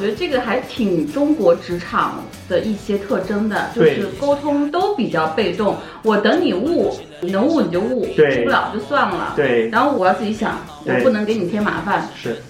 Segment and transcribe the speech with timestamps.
[0.00, 5.76] 觉得这个还挺中国职场的一些特征的，就是沟通都比较被动。
[6.02, 9.34] 我等你悟，你能悟你就悟，对悟不了就算了。
[9.36, 12.08] 对然后我要自己想，我不能给你添麻烦。
[12.16, 12.42] 是。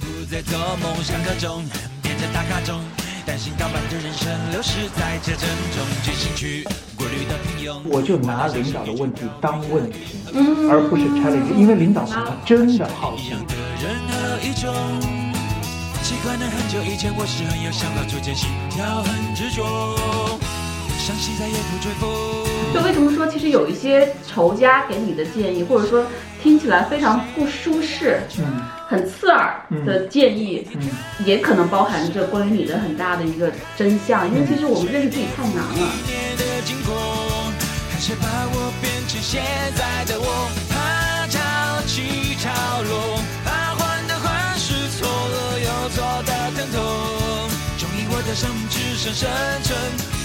[0.00, 1.62] 不再做梦，上课中
[2.02, 2.80] 变成打卡中，
[3.26, 5.40] 担心大半的人生流逝在这阵
[5.72, 6.64] 中，举兴趣
[6.96, 7.80] 过滤的平庸。
[7.90, 9.98] 我就拿领导的问题当问题，
[10.32, 13.34] 嗯而不是 challenge，因为领导他真的好奇。
[16.04, 16.12] 的人何一种？
[16.12, 19.64] 习惯了很久以前，我是很有想法，逐渐心跳很执着，
[20.98, 22.10] 伤心再也不追风。
[22.74, 26.04] 就为什么说，其实有一些仇家给你的建议，或者说
[26.42, 28.44] 听起来非常不舒适、嗯
[28.86, 30.90] 很刺耳的建议，嗯，
[31.24, 34.28] 也可能包含着关于你的很大的一个真相。
[34.28, 35.88] 因为其实我们认识自己太难了。
[36.06, 36.36] 年
[46.74, 49.30] 终于我的生命只剩生
[49.62, 49.78] 存，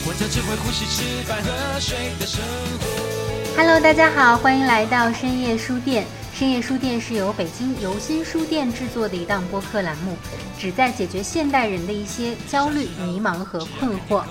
[0.03, 2.41] 活着只会呼吸、吃饭、喝水的生
[2.79, 3.55] 活。
[3.55, 6.05] Hello，大家好，欢迎来到深夜书店。
[6.33, 10.17] 深夜书店是由北京游心书店制作的一档播客栏目，
[10.57, 14.23] 旨在解决现代人的一些焦虑、迷茫和困惑。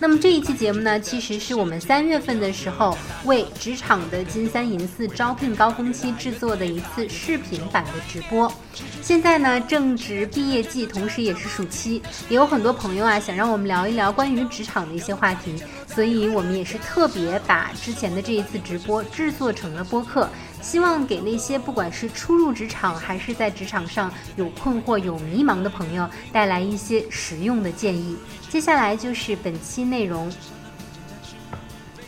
[0.00, 8.52] 那么这一期节目呢，其实是我们三月份的时候为职场的金三银四招聘高峰期制作的一次视频版的直播。
[9.00, 15.54] 现在呢正值毕业季，同时也是暑期，也有很多朋友啊想让我们聊一聊关于职场的一些话题，
[15.86, 20.28] 所以我们也是特别把之前的这一次直播制作成了播客。
[20.64, 28.16] 希望给那些不管是初入职场还是在职场上有困惑、有迷茫的朋友带来一些实用的建议。
[28.48, 30.32] 接下来就是本期内容。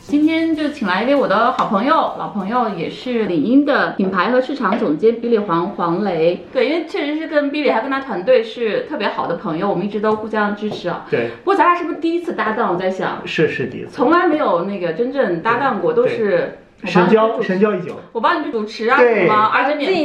[0.01, 6.47] 今天就请来一位我的好朋友，老朋友，也是领英的品牌和市场总监比利黄黄雷。
[6.51, 11.05] 对，因为确实是跟比利还跟他团队是特别好的朋友，我们一直都互相支持啊。
[11.11, 12.73] 对，不过咱俩是不是第一次搭档？
[12.73, 13.91] 我在想，是是第一次。
[13.91, 19.27] 从来没有那个真正搭档过，都是神交神交已久，我帮你主持啊对。
[19.27, 20.05] 什么，而且免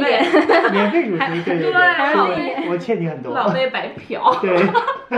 [0.72, 0.90] 免。
[0.90, 2.66] 费主持，对对对。
[2.66, 3.34] 我我欠你很多。
[3.34, 4.34] 老费白嫖。
[4.40, 4.56] 对，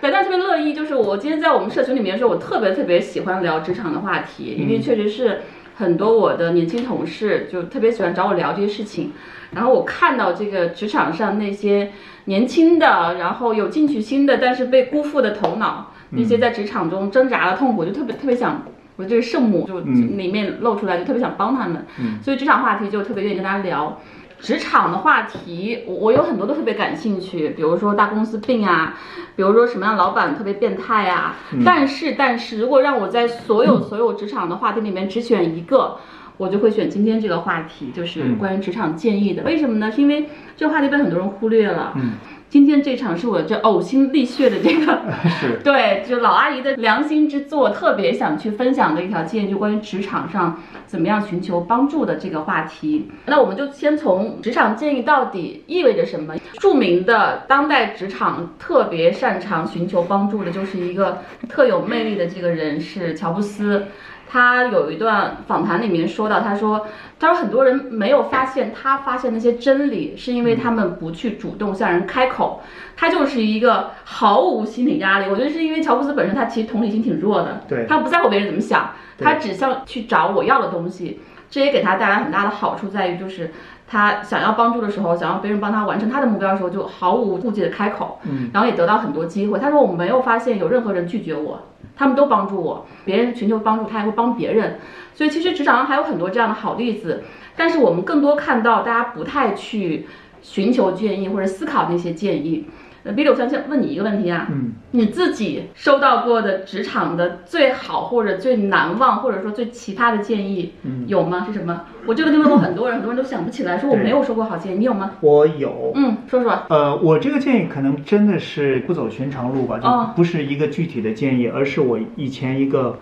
[0.00, 5.42] 对，但特别乐意，就是我今天在我们社群里面的时候，我特别特别喜欢聊职场的话题，因为确实是
[5.76, 9.12] 很多我的年轻同事就特别喜欢找我聊这些事情，
[9.52, 11.92] 然后我看到这个职场上那些
[12.24, 18.62] 年轻的，然后有进取心的，但是被辜负的头脑，那些在职场中挣扎的痛苦，就特别特别想。
[18.96, 24.00] 我这个圣母就嗯里面露出来，就特别想帮他们，嗯所以职场话题就特别愿意跟大家聊。
[24.40, 28.94] 职场的话题，我我有很多都特别感兴趣，比如说大公司病啊，
[29.36, 31.36] 比如说什么样老板特别变态啊。
[31.64, 35.96] 但是但是如果让我在所有所有职场的话题里面只选一个，
[36.36, 39.42] 我就会选今天这个话题，就是嗯关于职场建议的。
[39.44, 39.90] 为什么呢？
[39.90, 41.92] 是因为这个话题被很多人忽略了。
[41.96, 42.12] 嗯，
[42.54, 44.96] 今天这场是我这呕心沥血的这个
[45.28, 53.10] 是对，就老阿姨的良心之作，特别想去分享的一条建议，就关于职场上怎么样寻求帮助的这个话题。
[53.26, 56.36] 那我们就先从职场建议到底意味着什么？
[56.60, 63.86] 著名的当代职场特别擅长寻求帮助的，就是一个特有魅力的这个人是乔布斯。
[64.34, 66.88] 他有一段访谈里面说到，他说，
[67.20, 72.60] 他说很多人没有发现他发现那些真理，是因为他们不去主动向人开口。
[72.96, 75.26] 他就是一个毫无心理压力。
[75.30, 78.90] 我觉得是因为乔布斯本身他其实同理心挺弱的，对他不在乎别人怎么想，
[79.20, 81.20] 他只想去找我要的东西。
[81.48, 83.52] 这也给他带来很大的好处，在于就是
[83.86, 89.58] 他想要帮助的时候，想要别人帮他完成他的目标的时候，就毫无顾忌的开口，嗯，然后也得到很多机会。
[89.58, 91.60] 他说我没有发现有任何人拒绝我，
[91.96, 94.78] 他们都帮助我，别人寻求帮助，他也会帮别人。
[95.14, 97.22] 所以其实职场上还有很多这样的好例子，
[97.56, 100.06] 但是我们更多看到大家不太去
[100.42, 102.66] 寻求建议或者思考那些建议。
[103.04, 111.44] 呃，Billy，我想先问你一个问题啊，嗯，你自己收到过的职场的最好或者最难忘或者说最奇葩的建议，嗯有吗？
[111.46, 111.82] 是什么？
[112.06, 115.10] 我这个问题问过很多人，很多人都想不起来，说我没有收过好建议，你有吗？
[115.20, 115.92] 我有。
[115.94, 116.58] 嗯，说说。
[116.70, 122.98] 呃，我这个建议可能真的是不走寻常路吧，哦就不是一个具体的建议，而是我以前一个，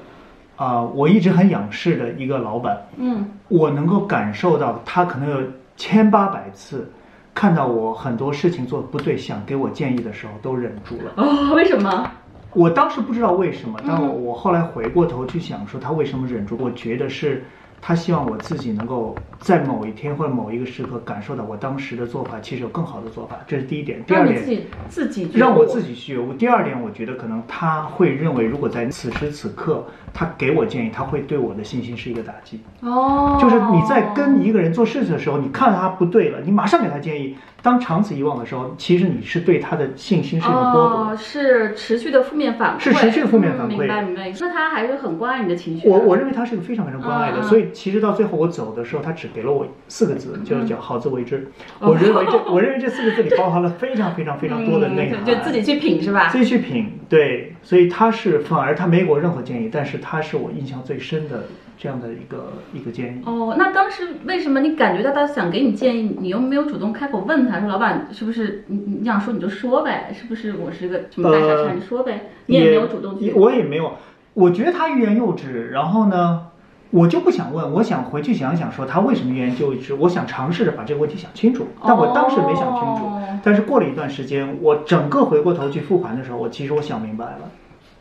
[0.56, 5.36] 啊、我一直很仰视的一个老板，嗯我能够感受到他可能有
[5.76, 6.90] 千八百次
[7.34, 11.12] 看到我很多事情做的不对，想给我建议的时候都忍住了。
[11.16, 12.10] 哦，为什么？
[12.54, 17.44] 我当时不知道为什么，但我嗯我后来回过头去想说他为什么忍住，我觉得是
[17.84, 24.00] 他希望我自己能够在某一天或者某一个时刻感受到我当时的做法其实有更好的做法，这是第一点。
[24.04, 24.40] 第二点
[24.88, 26.32] 自，己自己让我自己去觉悟。
[26.32, 29.84] 第二点，我觉得可能他会认为，如果在此时此刻
[30.14, 32.60] 他给我建议，他会对我的信心是一个打击。
[32.82, 37.36] 哦，就是你在跟一个人做事情的时候，你看他不对了，你马上给他建议。
[37.62, 40.82] 当长此以往的时候，其实你是对他的信心是一个剥夺。
[40.82, 44.32] 哦，是持续的负面反馈，是持续的负面反馈嗯明白明白。
[44.40, 45.90] 那他还是很关爱你的情绪的。
[45.90, 51.48] 我我认为他是一个非常非常关爱的，所以其实到最后我走的时候，他只给了我四个字，就是叫“好自为之”。
[51.78, 56.28] 哦我认为这我认为这四个字里包含了非常非常非常多的内涵，嗯就自己去品是吧？
[56.28, 56.98] 自己去品。
[57.08, 61.44] 对，所以他是反而他没给我任何建议，但是他是我印象最深的
[61.82, 63.22] 这样的一个一个建议。
[63.26, 73.32] 哦，那当时为什么你感觉到他想给你建议，你又没有主动开口问他说，老板是不是你你想说你就说呗，是不是我是个什么大傻叉，呃你说呗，你也没有主动去。
[73.32, 73.94] 我也没有，
[74.34, 76.46] 我觉得他欲言又止，然后呢，
[76.90, 83.06] 我就不想问，我想回去想想，说他为什么欲言又止，我想尝试着把这个问题想清楚，但我当时没想清楚。
[83.06, 87.50] 哦但是过了一段时间，我整个回过头去复盘的时候，我其实我想明白了。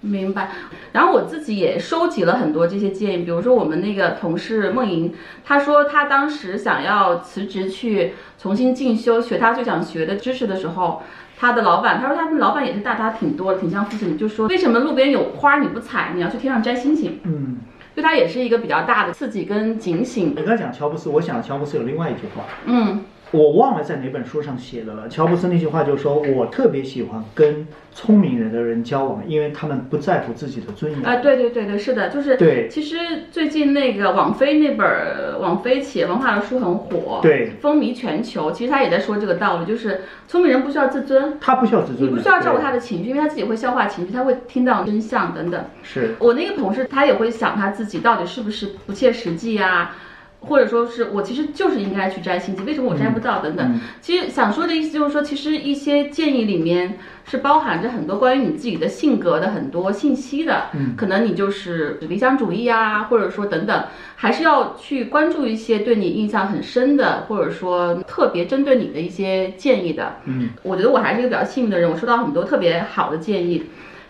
[0.01, 0.51] 明白。
[0.92, 5.13] 然后我自己也收集了很多这些建议，比如说我们那个同事梦莹，
[5.45, 11.01] 她说她当时想要辞职去重新进修，学她最想学的知识的时候。
[11.38, 17.19] 她的老板，她说他们老板也是大他挺多的，挺像父亲，就说为什么路边有花你不采，你要去天上摘星星？
[17.24, 17.57] 嗯，
[17.95, 20.36] 对他也是一个比较大的刺激跟警醒。
[20.38, 25.07] 你刚才讲乔布斯，我想乔布斯有另外一句话，嗯，我忘了在哪本书上写的了。
[25.07, 31.01] 乔布斯那句话就说：“我特别喜欢跟聪明人的人交往，因为他们不在乎自己的尊严。
[31.03, 32.97] 啊，对对对对，是的，就是对其实
[33.31, 38.51] 最近那个网飞那本儿网飞企业文化的书很火，对，风靡全球。
[38.51, 45.63] 其实他也在说这个道理，就是聪明人不需要自尊，他不需要自尊，你不需要照顾对他的情绪，因为他自己会消化情绪，他会听到真相等等。
[45.83, 49.95] 是我那个同事他也会想他自己到底是不是不切实际呀、
[50.43, 53.65] 或者说是我其实就是应该去摘星星，为什么我摘不到等等。
[53.73, 60.65] 嗯其实想说的意思就是说，其实一些建议里面是包含着很多关于你自己的性格的很多信息的。
[60.73, 63.83] 嗯可能你就是理想主义啊，或者说等等，
[64.15, 70.15] 还是要去关注一些对你印象很深的，或者说特别针对你的一些建议的。
[70.25, 73.63] 嗯我觉得我还是一个比较幸运的人，我收到很多特别好的建议，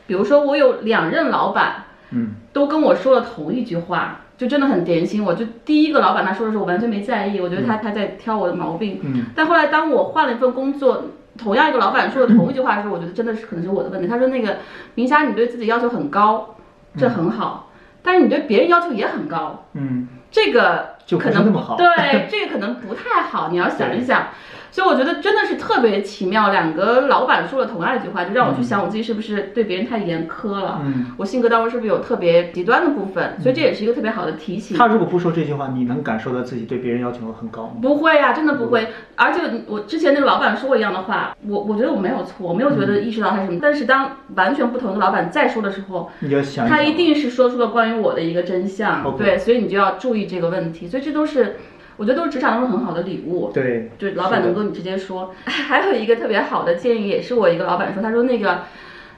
[0.07, 1.83] 比如说我有两任老板。
[2.13, 5.35] 嗯都跟我说了同一句话，就真的很点醒我。
[5.35, 8.99] 就第一个老板他说的时候，我完全没在意，我觉得他他在挑我的毛病。
[9.03, 11.03] 嗯但后来当我换了一份工作，
[11.37, 14.07] 同样一个老板说的同一句话的时候，我觉得真的是可能是我的问题。
[14.07, 14.57] 他说那个
[14.95, 16.55] 明霞，你对自己要求很高，
[16.97, 17.69] 这很好，
[18.01, 24.29] 但是你对别人要求也很高，嗯，这个就可能是那么好对，这个可能不太好，你要想一想。
[24.71, 30.81] 所以我觉得真的是特别奇妙，两个老板说了同样一句话，就让我去想我自己是不是对别人太严苛了。
[30.85, 33.35] 嗯，我性格当中是不是有特别极端的部分？
[33.41, 34.77] 所以这也是一个特别好的提醒。
[34.77, 37.73] 他如果不说这句话，你能感受到自己对别人要求很高吗？
[37.81, 38.87] 不会啊，真的不会。
[39.17, 43.59] 而且我之前那个老板说过一样的话，我我觉得我没有错，我没有觉得意识到他什么。
[43.61, 49.15] 但是当完全不同的老板再说的时候，你要想，他一定是说出了关于我的一个真相。
[49.17, 50.87] 对，所以你就要注意这个问题。
[50.87, 51.57] 所以这都是
[52.01, 53.51] 我觉得都是职场当中很好的礼物。
[53.53, 55.35] 对就老板能够你直接说。
[55.45, 58.63] 还有一个特别好的建议，也是我一个老板说，他说那个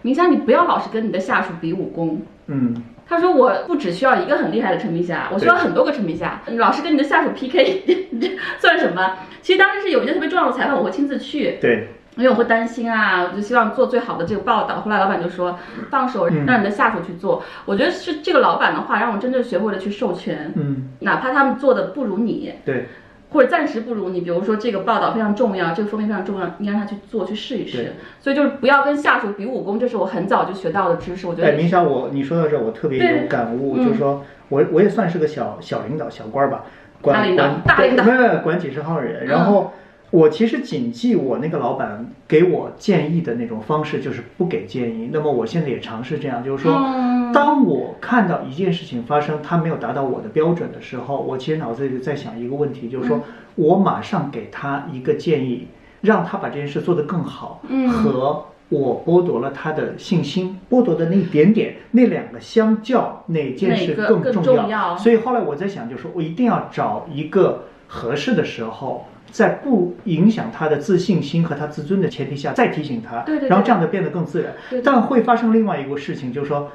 [0.02, 2.22] 明霞，你不要老是跟你的下属比武功。
[2.48, 6.42] 嗯他说：“我不只需要一个很厉害的陈明霞，我需要很多个陈明霞。
[6.48, 7.84] 你老是跟你的下属 PK，
[8.20, 9.18] 这 算什么？
[9.42, 14.82] 其实当时是有一些特别重要的采访，我会亲自去，对因为我会担心啊，我就希望做最好的这个报道。
[14.82, 15.58] 后来老板就说，
[15.90, 17.44] 放手嗯让你的下属去做。
[17.66, 22.86] 我觉得是这个老板的话，让我真正学会了去授权，嗯哪怕他们做的不如你，对
[23.32, 27.94] 或者暂时不如你，比如说这个报道非常重要，这个封面非常重要，你让他去做，去试一试。
[28.20, 31.26] 所以就是不要跟下属比武功，这是我很早就学到的知识。
[31.26, 36.66] 我觉得哎，明霞，我你说到这儿，我特别有感悟，嗯就是说我我也算是个小小领导、小官儿吧，
[37.02, 39.74] 管大领导管大领导没有管几十号人，然后。
[40.14, 45.10] 我其实谨记我那个老板给我建议的那种方式，就是不给建议。
[45.12, 53.24] 那么我现在也尝试这样，就是说，嗯当我看到一件事情发生，它没有达到我的标准的时候，我其实脑子里在想一个问题，就是说嗯
[53.56, 55.66] 我马上给他一个建议，
[56.02, 69.08] 让他把这件事做得更好，嗯和我剥夺了他的信心，剥夺的那一点点，那两个相较，哪件事更重重要所以后来我在想，就是说我一定要找一个合适的时候。
[69.34, 74.54] 在不影响他的自信心和他自尊的前提下，再提醒他，对对对然后这样的变得更自然。
[74.84, 76.72] 但会发生另外一个事情，就是说，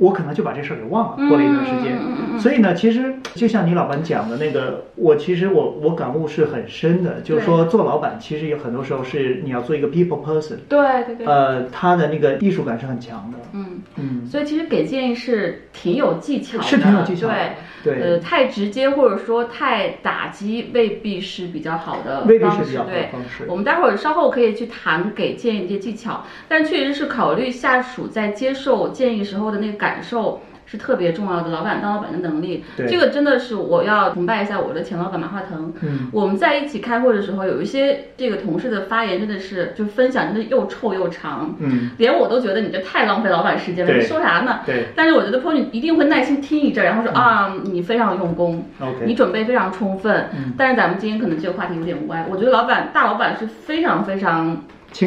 [0.00, 1.96] 我可能就把这事儿给忘了，过了一段时间。
[2.00, 13.38] 嗯所以呢，其实就像你老板讲的那个，我其实我我感悟是很深的，就是说做老板其实有很多时候是你要做一个 people person，对对对，呃，他的那个艺术感是很强的。
[13.52, 17.50] 嗯，嗯，所以其实给建议是挺有技巧的，是挺有技巧的对。
[17.82, 22.64] 对呃，太直接或者说太打击，未必是比较好的未必方式。
[22.64, 30.40] 是比较好的对方式我们待会儿稍后可以去谈给建议一些技巧，但确实是考虑下属在接受建议时候的那个感受。
[30.70, 32.86] 是特别重要的，老板当老板的能力，对。
[32.86, 35.72] 这个真的是我要崇拜一下我的前老板马化腾。
[35.80, 44.60] 嗯，我们在一起开会的时候，有一些这个同事的发言真的是，就分享真的又臭又长，嗯，连我都觉得你这太浪费老板时间了，你说啥呢？
[44.64, 44.84] 对。
[44.94, 50.28] 但是我觉得 Pony 一定会耐心听一阵，然后说、啊，你非常用功，你，OK，准备非常充分。
[50.36, 50.52] 嗯。
[50.56, 54.62] 但是咱们今天可能这个话题有点歪，我觉得老板大老板是非常非常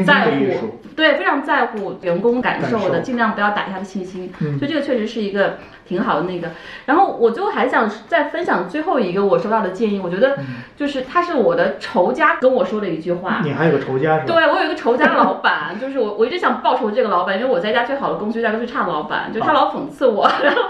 [0.06, 4.32] 在乎，，对，非常在乎员工感受的，受尽量不要打击他的信心。
[4.40, 6.50] 嗯所以这个确实是一个挺好的那个。
[6.86, 10.46] 然后我最后还想再分享最后一个我收到的建议，我觉得嗯
[10.78, 13.42] 就是他是我的仇家跟我说的一句话。
[13.44, 14.34] 你还有个仇家是吧？
[14.34, 20.62] 对我有一个仇家老板，就是我我一直想报仇这个老板，因为我在家最好的公司遇到一个最差的老板，就是他老讽刺我， 然后。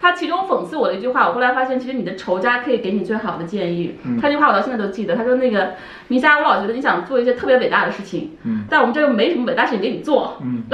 [0.00, 3.96] 他其中讽刺我的一句话，我后来发现，其实你的仇家可以给你最好的建议。
[4.04, 5.16] 嗯他这句话我到现在都记得。
[5.16, 5.74] 他说：“那个
[6.08, 10.38] 米夏，我老觉得你想做一些特别伟大的事情，嗯但我们这又没什么伟大事情给你做。
[10.42, 10.62] 嗯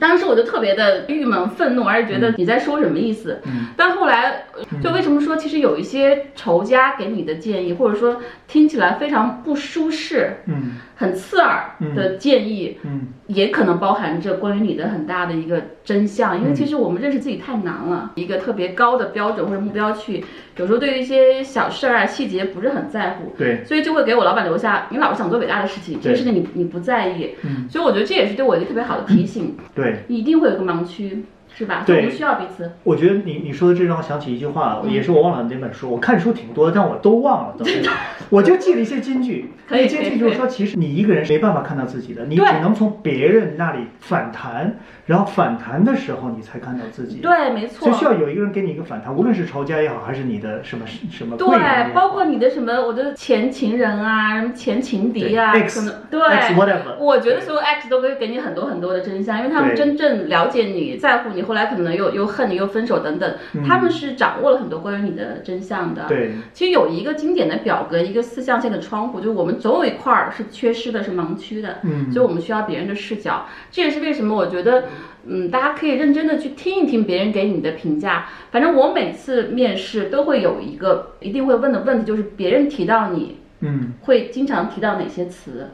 [0.00, 3.40] 当时我就特别的郁闷、愤怒，而且觉得你在说什么意思。
[3.46, 13.08] 嗯但后来，呃就为什么说其实有一些仇家给你的建议，或者说听起来非常不舒适、嗯很刺耳的建议，嗯。
[13.26, 16.54] 也可能包含着关于你的很大的一个真相，因为嗯。
[16.54, 20.24] 其实我们认识自己太难了，一个特别高的标准或者目标去，
[20.56, 27.68] 有时候对于一些小事儿啊、细节不是很在乎，对，所以就会给我老板留下，你老是想做伟大的事情，这对些事情你你不在意，嗯。
[27.68, 29.96] 所以我觉得这也是对我一个特别好的提醒，对。
[30.06, 31.24] 你一定会有一个盲区，
[31.56, 31.82] 是吧？
[31.86, 35.90] 对我们需要彼此，我觉得你你说的这让我想起一句话，嗯也是我忘了哪本书。
[35.90, 37.64] 我看书挺多，但我都忘了，都
[38.28, 39.52] 我就记了一些金句。
[39.68, 47.92] 可以那金句就是说，其实你一个人是没办法看到自己的，你只能从别人那里反弹，然后反弹的时候你才看到自己。，对，没错所以。
[47.98, 55.94] 需要有一个人给你一个反弹，无论是仇家也好，还是你的什么什么对，包括你的什么，我的前情人啊，什么前情敌啊，对可 X 能
[56.30, 56.96] X 对 whatever。
[57.00, 73.46] 我觉得所有 X 都可以给你很多很多的真相，因为他们真正了解你、在乎你，后来可能又又恨你、又分手等等，嗯他们是掌握了很多关于你的真相的。，对，其实有一个经典的表格，一个四象限的窗户，就是我们总有一块儿是缺失的，是盲区的，嗯所以我们需要别人的视角。
[73.70, 74.84] 这也是为什么我觉得，
[75.26, 78.28] 嗯，大家可以认真的去听一听别人给你的评价。
[78.50, 85.70] 反正我每次面试都会有一个一定会问的问题，就是别人提到你嗯，会经常提到哪些词。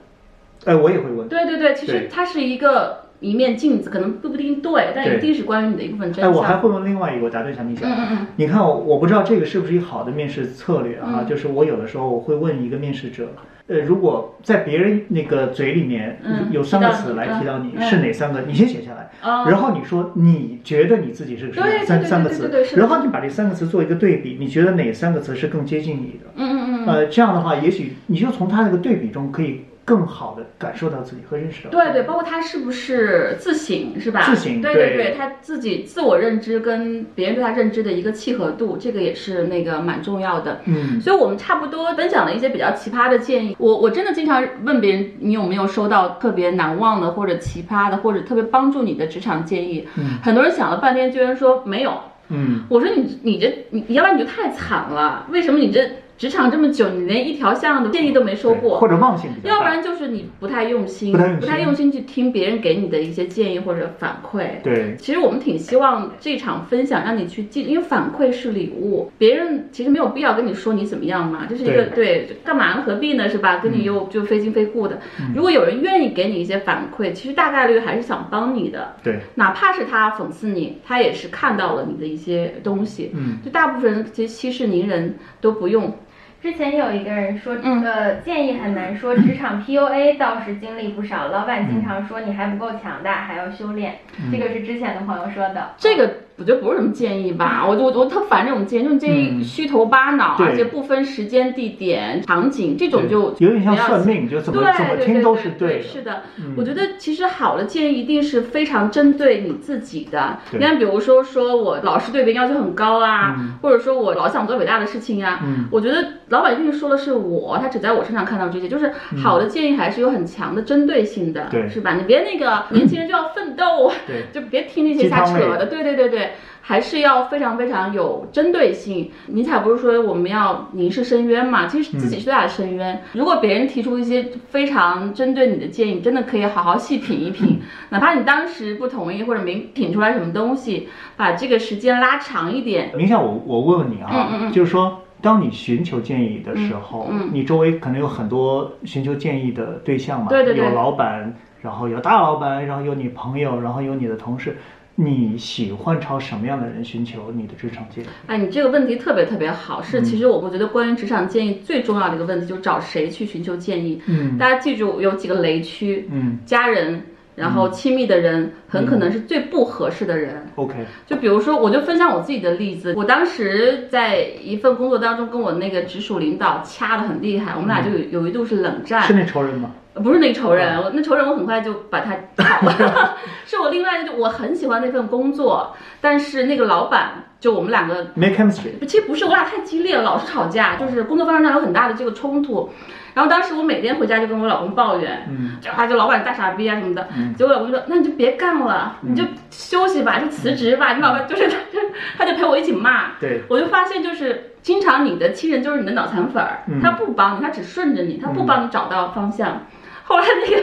[0.64, 1.28] 哎，我也会问。
[1.28, 6.36] 对对对，其实它是一个一面镜子，可能不一定对，但一定是关于你的一部分真哎，相。
[6.36, 7.88] 我还会问另外一个，我答对一下你想。
[7.88, 11.20] 嗯嗯嗯，你看，我不知道这个是不是一个好的面试策略啊？
[11.20, 13.28] 嗯就是我有的时候我会问一个面试者，
[13.68, 26.30] 呃，如果在别人那个嘴里面嗯有三个词来提到你嗯是哪三个，你先写下来，哦然后你说你觉得你自己是个什么三对三个词对对对是，的然后你把这三个词做一个对比，你觉得哪三个词是更接近你的？
[26.36, 29.60] 嗯嗯嗯，呃，这样的话，也许你就从他那个对比中可以
[29.92, 31.70] 更好的感受到自己和认识到。
[31.70, 34.22] 对对，包括他是不是自省，是吧？
[34.22, 40.62] 自省对对对，他自己自我认知跟别人对他认知的一个契合度，这个也是那个蛮重要的。
[40.64, 43.54] 嗯，所以我们差不多分享了一些比较奇葩的建议。
[43.58, 49.86] 我我真的经常问别人，你有没有收到特别难忘的，或者奇葩的，或者特别帮助你的职场建议？
[49.98, 51.92] 嗯很多人想了半天，居然说没有。
[52.30, 55.86] 嗯，我说你你这你要不然你就太惨了，为什么你这
[56.22, 58.78] 职场这么久，你连一条像的建议都没说过？
[58.78, 59.52] 或者忘性比较。
[59.52, 61.10] 要不然就是你不太用心，
[61.40, 64.62] 不太用心去听别人给你的一些建议或者反馈。
[64.62, 72.84] 对，其实我们挺希望这场分享让你去记，因为反馈是礼物，别人其实没有必要跟你说你怎么样嘛，这是一个对干嘛呢？
[72.86, 73.28] 何必呢？
[73.28, 73.56] 是吧？
[73.56, 75.00] 跟你又就非亲非故的。
[75.18, 83.10] 嗯如果有人愿意给你一些反馈，其实大概率还是想帮你的，对，哪怕是他讽刺你，他也是看到了你的一些东西。
[83.12, 85.92] 嗯，就大部分人其实息事宁人都不用。
[86.42, 91.28] 之前有一个人说，嗯呃，建议很难说，职场 PUA 倒是经历不少。
[91.28, 93.94] 老板经常说你还不够强大，还要修炼。
[94.32, 95.70] 这个是之前的朋友说的。
[95.78, 99.44] 这个我觉得不是什么建议吧，我我我特烦这种建议，这种建议嗯。
[99.44, 100.46] 虚头巴脑，对。
[100.46, 105.54] 而且不分时间、地点、场景，这种就有点像算命，就怎么对怎么对对对听都是的。
[105.58, 106.54] 对是的，嗯。
[106.56, 110.38] 我觉得其实好的建议一定是非常针对你自己的。
[110.52, 113.54] 你看，比如说说我老是对别人要求很高啊，嗯。
[113.62, 115.66] 或者说我老想做伟大的事情啊、嗯。
[115.70, 118.90] 我觉得老板一定说的是我，他只在我身上看到这些，就是
[119.22, 121.68] 好的建议还是有很强的针对性的，对。
[121.68, 121.94] 是吧？
[121.94, 124.24] 你别那个年轻人就要奋斗，对。
[124.32, 125.66] 就别听那些瞎扯的。
[125.66, 126.31] 对对对对，
[126.64, 129.10] 还是要非常非常有针对性。
[129.26, 131.66] 尼采不是说我们要凝视深渊嘛？
[131.66, 133.02] 其实自己是最大的深渊。
[133.12, 142.92] 如果别人提出一些非常针对你的建议，真的可以好好细品一品， 哪怕你当时不同意或者没品出来什么东西，把这个时间拉长一点。
[142.96, 154.56] 明夏，我我问问你啊，嗯嗯嗯就是说，当你寻求建议的时候，嗯嗯你周围可能有很多寻求建议的对象嘛，对对对有老板，然后有大老板，然后有你朋友，然后有你的同事，
[154.96, 158.06] 你喜欢朝什么样的人寻求你的职场建议？
[158.26, 164.00] 哎，你这个问题特别特别好，是嗯其实我会觉得关于职场建议最重要的一个问题，就是找谁去寻求建议。
[164.06, 167.02] 嗯大家记住有几个雷区，嗯家人，
[167.34, 170.46] 然后亲密的人，很可能是最不合适的人。
[170.56, 170.74] ，OK，
[171.06, 179.00] 就比如说，我就分享我自己的例子，我当时在一份工作当中，跟我那个直属领导掐得很厉害，我们俩就有有一度是冷战。
[179.02, 179.70] 是那仇人吗？
[179.94, 182.16] 不是那个仇人，我那仇人我很快就把他。
[183.44, 192.70] 是我另外就我很喜欢那份工作，但是那个老板就我们两个没 chemistry，其实不是，我俩太激烈了，老是吵架，就是工作方式上有很大的这个冲突。
[193.14, 197.06] 然后当时我每天回家就跟我老公抱怨，嗯这啊就老板大傻逼啊什么的。
[197.14, 200.94] 嗯结果我老公说，那你就别干了，你就休息吧，就辞职吧。
[200.94, 201.56] 你老板就是他，
[202.16, 203.18] 他就陪我一起骂。
[203.20, 204.48] 对，我就发现就是。
[204.62, 209.60] 经常你的亲人就是你的脑残粉儿，嗯他不帮你，他只顺着你，他不帮你找到方向。
[210.04, 210.62] 后来那个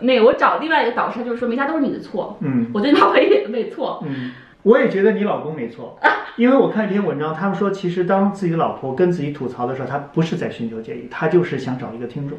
[0.00, 4.02] 那个我找另外一个导师，他就说明啥都是你的错，嗯我对你老婆一点都没错。
[4.06, 4.32] 嗯，
[4.62, 5.98] 我也觉得你老公没错，
[6.36, 12.38] 因为我看一篇文章，他们说其实当自己的老婆跟自己吐槽的时候，他不是在寻求建议，他就是想找一个听众。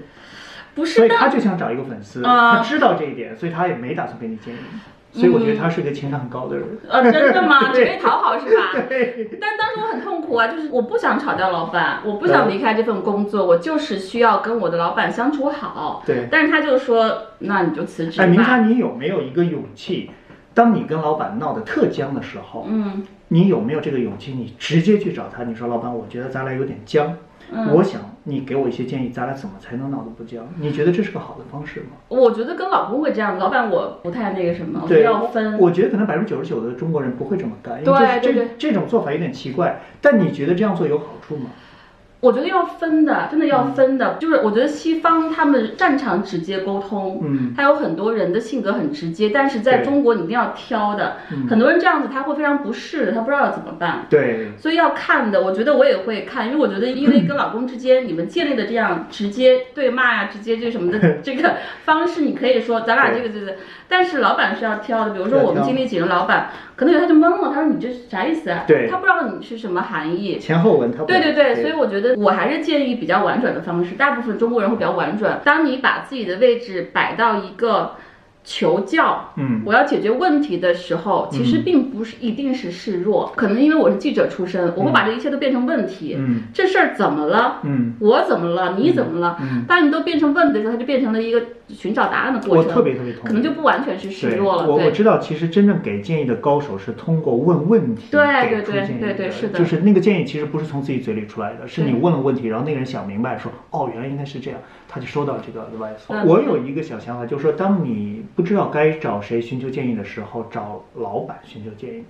[0.76, 4.58] 不是的，所以他就想找一个粉丝，啊他知道这一点，所以他也没打算给你建议。
[5.14, 6.66] 所以我觉得他是个情商很高的人。
[6.90, 7.72] 呃，真的吗？
[7.74, 8.74] 只为讨好是吧？
[8.90, 16.04] 对，但当时我很痛苦啊，就是我不想炒掉老板，我不想离开这份工作，我就是需要跟我的老板相处好。
[16.06, 18.44] 对但是他就说，那你就辞职哎，明吧。
[18.44, 20.10] 山，你有没有一个勇气？
[20.56, 24.34] 当你跟老板闹得特僵的时候，嗯你有没有这个勇气？
[24.34, 27.16] 你直接去找他，你说老板，我觉得咱俩有点僵，
[27.54, 30.44] 嗯，我想你给我一些建议，咱俩怎么才能闹得不僵？
[30.60, 31.98] 你觉得这是个好的方式吗？
[32.08, 35.60] 我觉得跟老公会这样，老板我不太那个什么，我觉得对要分。
[35.60, 39.82] 我觉得可能百分之九十九的中国人不会这么干，这这这种做法有点奇怪。
[40.02, 41.52] 但你觉得这样做有好处吗？
[42.24, 44.16] 我觉得要分的，真的要分的。
[44.18, 51.18] 就是我觉得西方他们擅长直接沟通，嗯他有很多人的性格很直接，但是在中国你一定要挑的。
[51.32, 54.06] 嗯很多人这样子他会非常不适，他不知道要怎么办。
[54.10, 63.56] 对，所以要看的，我觉得我也会看，因为我觉得因为跟老公之间你们建立的这样直接对骂呀、直接这什么的 这个方式，你可以说咱俩这个这个，
[63.90, 65.12] 但是老板是要挑的。
[65.12, 66.52] 比如说我们经理几个老板，
[66.84, 68.66] 可能有他就懵了，他说你这是啥意思啊？
[68.68, 70.38] 对他不知道你是什么含义。
[70.38, 73.96] 前后文他不对对对，所以我觉得我还是建议比较婉转的方式。
[73.96, 75.40] 大部分中国人会比较婉转。
[75.46, 77.94] 当你把自己的位置摆到一个
[78.44, 86.18] 求教，嗯我要解决问题的时候，其实并不是一定是示弱，可能因为我是记者出身，我会把这一切都变成问题。
[86.20, 87.62] 嗯这事儿怎么了？
[87.64, 88.76] 嗯我怎么了？
[88.78, 89.38] 你怎么了？
[89.42, 92.74] 嗯，当你都变成问题的时候，它就变成了一个寻找答案的过程我程。
[92.74, 94.68] 特别特别同意，可能就不完全是示对，弱了。
[94.68, 106.04] 我我知道，其实真正给建议的高手是通过问问题对给对对出建议对对是的就是那个建议其实不是从自己嘴里出来的，是你问了问题，然后那个人想明白说，哦，原来应该是这样，他就收到这个 advice。
[106.10, 112.04] 嗯我有一个小想法，就是说，当你不知道该找谁寻求建议的时候，找老板寻求建议。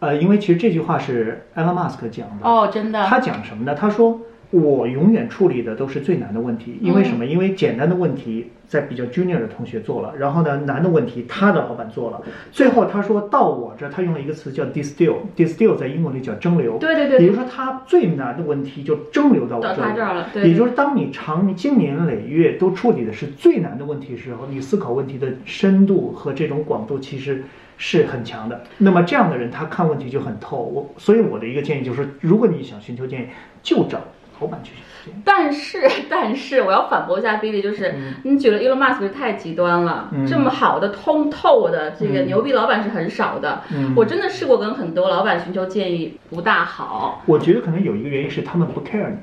[0.00, 2.44] 呃，因为其实这句话是 Elon Musk 讲的。
[2.44, 3.04] 哦，真的。
[3.06, 3.74] 他讲什么呢？
[3.74, 4.20] 他说
[4.52, 7.24] 我永远处理的都是最难的问题，因为什么？
[7.24, 16.78] 因为简单的问题在比较 junior 的同学做了，然后呢，难的问题他的老板做了，最后他说到我这，他用了一个词叫 distill，distill 在英文里叫蒸馏。
[16.78, 20.50] 对对对也就是说，他最难的问题就蒸馏到我这儿了，对。
[20.50, 27.42] 也就是当你长经年累月都处理的是最难的问题的时候，你思考问题的深度和这种广度其实
[27.78, 28.62] 是很强的。
[28.76, 30.58] 那么这样的人，他看问题就很透。
[30.58, 33.26] 我所以我的一个建议就是，如果你想寻求建议，
[33.62, 33.98] 就找
[34.42, 35.22] 老板去寻求建议。
[35.24, 43.62] 但是，但是我要反驳一下 Billy，就是、嗯你举了 Elon Musk 太极端了，嗯这么好的通透的这个嗯牛逼老板是很少的。
[43.72, 49.16] 嗯我真的试过跟很多老板寻求建议，不大好，我觉得可能有一个原因是他们不 care 你。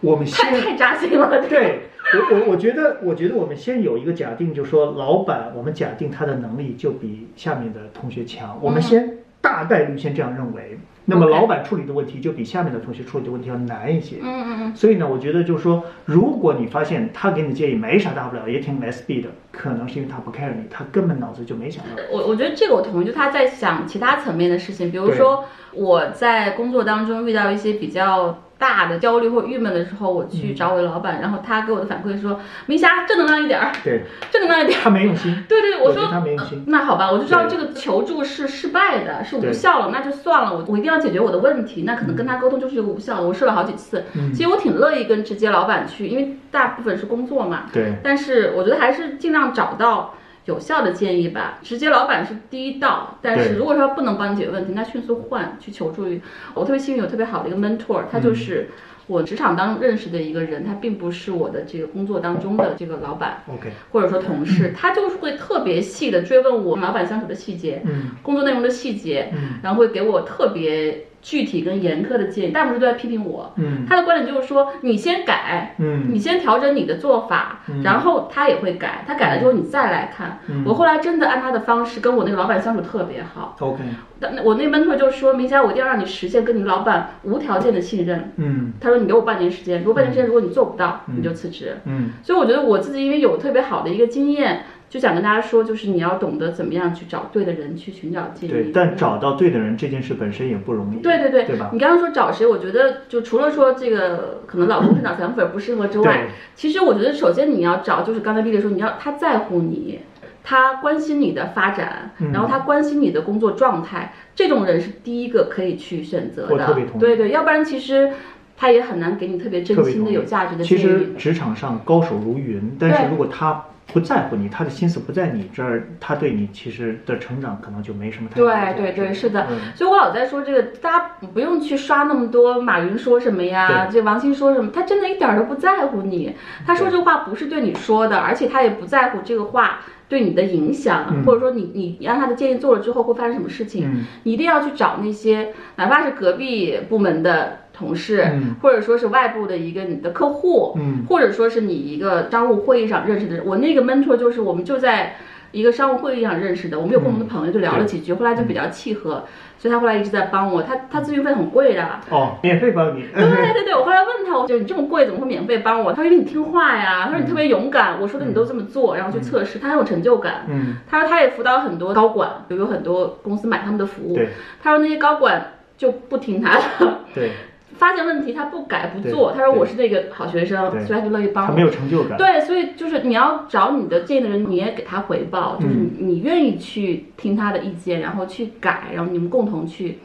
[0.00, 1.42] 我们先太太扎心了。
[1.48, 1.88] 对
[2.30, 10.78] 我我我觉得，我觉得我们先有一个假定，就是说老板，我们假定他的能力就比下面的同学强，我们先大概率先这样认为。
[11.08, 14.16] 那么老板处理的问题就比下面的同学处理的问题要难一些。
[14.20, 21.90] 嗯嗯嗯，所以呢，我觉得就是说，如果你发现他给你的建议没啥大不了，也挺 SB 的，可能是因为他不 care 你，他根本脑子就没想到。
[22.10, 34.82] 我我觉得这个我同意，就他在想其他层面的事情，比如说我在工作当中遇到一些比较大的焦虑或郁闷的时候，我去找我的老板，然后他给我的反馈说：“明霞，正能量一点儿，对，正能量一点儿。
[34.82, 36.64] 他没用心。”对对，我说得他没用心。
[36.66, 41.82] 那好吧，我就知道这个求助是失败的，是无效了，那就算了，我我一定要解决我的问题。
[41.82, 44.04] 那可能跟他沟通就是一个无效的，我试了好几次。
[44.14, 47.64] 嗯其实我挺乐意跟直接老板去，因为大部分是工作嘛。
[47.72, 50.14] 对，但是我觉得还是尽量找到
[50.46, 51.58] 有效的建议吧。
[51.62, 56.20] 直接老板是第一道，但是如果说不能帮你解决问题，那迅速换去求助于。
[56.54, 58.22] 我特别幸运有特别好的一个 mentor，他嗯。
[58.22, 58.68] 就是
[59.06, 63.42] 我职场当中认识的一个人，他并不是我的这个工作当中的这个老板。
[63.48, 68.10] OK，或者说同事，他就是会特别细的追问我老板相处的细节，嗯。
[68.22, 69.60] 工作内容的细节，嗯。
[69.62, 73.52] 然后会给我特别具体跟严苛的建议，大部分都在批评我。
[73.56, 80.38] 嗯他的观点就是说，你先改，嗯你先调整你的做法，嗯然后他也会改，他改了之后你再来看。
[80.48, 83.56] 嗯我后来真的按他的方式跟我那个老板相处特别好。
[83.58, 83.82] OK，
[84.20, 88.32] 但我那 mentor 就说明霞，我一定要让你实现跟你老板无条件的信任。
[88.36, 91.76] 嗯他说你给我半年时间，如果半年时间如果你做不到，嗯你就辞职。
[91.86, 98.52] 嗯所以我觉得我自己因为有特别好的一个经验，就想跟大家说，就是你要懂得怎么样去找对的人去寻找建议。
[98.52, 101.00] 对，但找到对的人这件事本身也不容易。
[101.02, 109.98] 对对对，对吧你刚刚说找谁，我觉得就除了说这个可能老公是脑残粉不适合之外，其实我觉得首先你要找，就是刚才丽丽说，你要他在乎你，
[110.44, 116.54] 他关心你的发展，嗯然后他关心你的工作状态，这种人是第一个可以去选择的。
[116.54, 118.12] 我特别同意对对，要不然其实
[118.56, 120.88] 他也很难给你特别真心的、有价值的其建议。
[120.88, 136.34] 实职场上高手如云，但是如果他不在乎你，他的心思不在你这儿，他对你其实的成长可能就没什么太对对对，是的，嗯所以我老在说这个，大家不用去刷那么多马云说什么呀，这王鑫说什么，他真的一点儿都不在乎你。
[136.66, 141.24] 他说这话不是对你说的，而且他也不在乎这个话对你的影响，嗯。
[141.24, 144.04] 或者说你你让他的建议做了之后会发生什么事情，嗯。
[144.24, 151.04] 你一定要去找那些哪怕是隔壁部门的同事，嗯或者说是外部的一个你的客户，嗯。
[151.08, 153.44] 或者说是你一个商务会议上认识的人。
[153.46, 155.16] 我那个 mentor 就是我们就在
[155.56, 159.24] 一个商务会议上认识的，我们有共同的朋友，就聊了几句，后来就比较契合，
[159.58, 160.62] 所以他后来一直在帮我。
[160.62, 161.82] 他他咨询费很贵的。
[162.10, 163.06] 哦，免费帮你。
[163.14, 165.92] 对对对，我后来问他，我就你这么贵，怎么会免费帮我？
[165.94, 170.44] 他说因为你听话呀，他说你特别勇敢，我说的你都这么做，然后去测试，他很有成就感。
[170.48, 174.28] 嗯，他说他也辅导很多高管，有有很多公司买他们的服务对。
[174.62, 177.30] 他说那些高管就不听他的，对，
[177.78, 179.32] 发现问题他不改不做。
[179.32, 181.46] 他说我是那个好学生，对所以他就乐意帮。
[181.46, 182.16] 他没有成就感。
[182.18, 189.98] 对，所以就是你要找你的建议的人，你也给他回报，就是嗯你你愿意去听他的意见，然后去改，然后你们共同去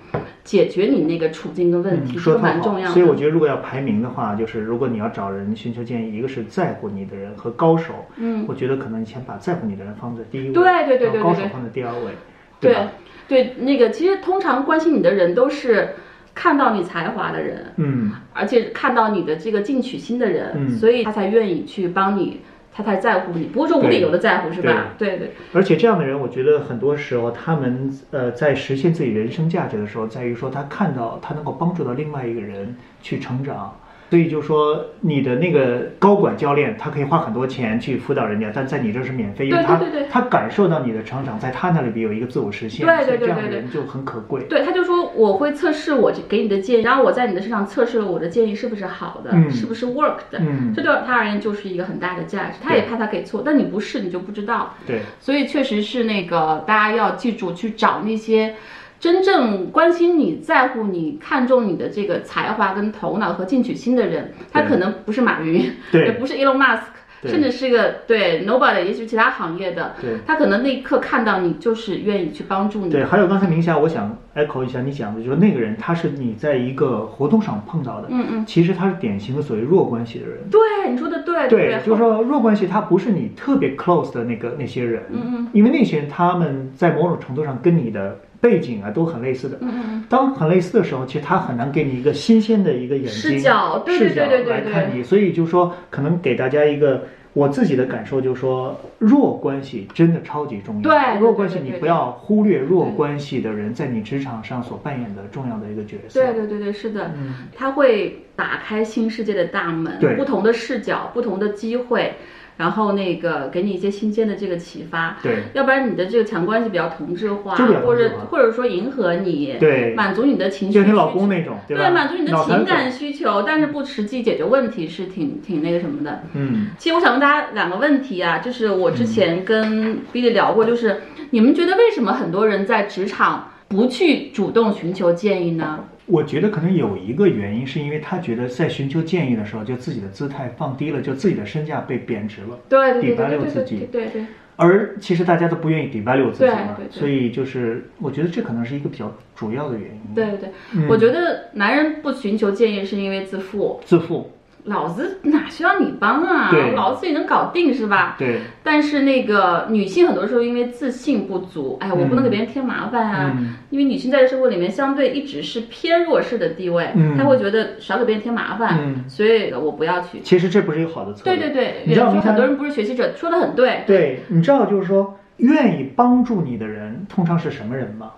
[0.43, 2.87] 解决你那个处境跟问题，嗯，这说得特好个蛮重要。
[2.87, 2.93] 的。
[2.93, 7.93] 所以我觉得，如果要排名的话，就是如果你要找人寻求建议，一个是在乎你的人和高手。
[8.17, 12.11] 嗯，我觉得可能你先把在乎你的人放在第一位，对对对对对对手放在第二位，
[12.59, 12.91] 对吧？
[13.27, 15.91] 对，那个其实通常关心你的人都是
[16.33, 22.41] 看到你才华的人，嗯，而且看到你的这个进取心的人，嗯所以他才愿意去帮你，
[22.73, 24.93] 他才在乎你，不会说无理由的在乎，是吧？
[24.97, 33.75] 对对而且这样的人，我觉得很多时候他们呃在实现自己人生价值的时候，在于说他看到他能够帮助到另外一个人去成长。
[34.11, 44.43] 所以就说你的那个高管教练，他可以花很多钱去辅导人家，但在你这是免费，因为他对对对对他感受到你的成长，在他那里边有一个自我实现，对对所以这样的对对对人就很可贵。
[44.49, 52.55] 对，他就说我会测试我给你的建议，然后我在你的身上测试了我的建议是不是好的，嗯是不是 work 的，嗯这对他而言就是一个很大的价值。
[52.61, 54.75] 他也怕他给错，但你不是你就不知道。
[54.85, 58.55] 对，所以确实是那个大家要记住去找那些
[59.01, 64.31] 真正关心你、在乎你、看重你的这个才华跟头脑和进取心的人。
[64.53, 66.81] 他可能不是马云，对也不是 Elon Musk。
[67.23, 72.89] 甚至是个对 nobody，也许其他行业的，对他可能那一刻看到你，就是愿意去帮助你。
[72.89, 80.39] 对，还有刚才明霞，我想 echo 一下你讲的，就是那个人他是你在一个活动上碰到的，嗯嗯，其实他是典型的所谓弱关系的人。
[80.49, 94.73] 对，你说的对，对，对，就是说弱关系，他不是你特别 close 的那个那些人，嗯嗯，因为那些人他们在某种程度上跟你的背景啊都很类似的，嗯嗯当很类似的时候，其实他很难给你一个新鲜的一个眼睛视角对对视角对对对对。
[94.73, 97.03] 来看你，所以就说可能给大家一个。
[97.33, 100.81] 我自己的感受就是说，弱关系真的超级重要。
[100.81, 106.21] 对对弱关系你不要忽略弱关系的人在你职场上所扮演的重要的一个角色。
[106.21, 107.47] 对对对对，是的，嗯。
[107.55, 110.13] 他会打开新世界的大门，对。
[110.17, 112.13] 不同的视角，不同的机会，
[112.61, 115.17] 然后那个给你一些新鲜的这个启发。
[115.23, 121.75] 对要不然你的这个强关系比较同质化，或者或者说迎合你，对，满足你的情绪就你老公那种，对？
[121.75, 122.91] 对，满足你的情感。
[122.91, 126.21] 需求，但是不实际解决问题，是挺挺那个什么的。
[126.33, 135.85] 嗯其实我想问大家两个问题啊，就是我之前跟 Billy 聊过，就是你们觉得为什么很多人在职场不去主动寻求建议呢？
[136.05, 142.59] 我觉得可能有一个原因，是因为他觉得在寻求建议的时候，就自己的姿态放低了，就自己的身价被贬值了。
[142.67, 144.25] 对对对对对对自己对对对。
[144.57, 150.13] 而其实大家都不愿意 devalue 自己嘛对对，对所以就是我觉得这可能是一个比较主要的原因。
[150.13, 154.31] 对对对，嗯我觉得男人不寻求建议是因为自负，自负，
[154.65, 156.51] 老子哪需要你帮啊？
[156.75, 158.15] 老子自己能搞定是吧？
[158.17, 163.33] 对，但是那个女性很多时候因为自信不足，哎，我不能给别人添麻烦啊。
[163.35, 170.19] 嗯因为女性在社会里面相对一直是偏弱势的地位，嗯她会觉得少给别人添麻烦，嗯所以我不要去。
[170.19, 171.39] 其实这不是一个好的策略。
[171.39, 173.83] 对对对，你知道说很多人不是学习者，说的很对。
[173.87, 178.11] 对，你知道就是说，愿意帮助你的人通常是什么人吗？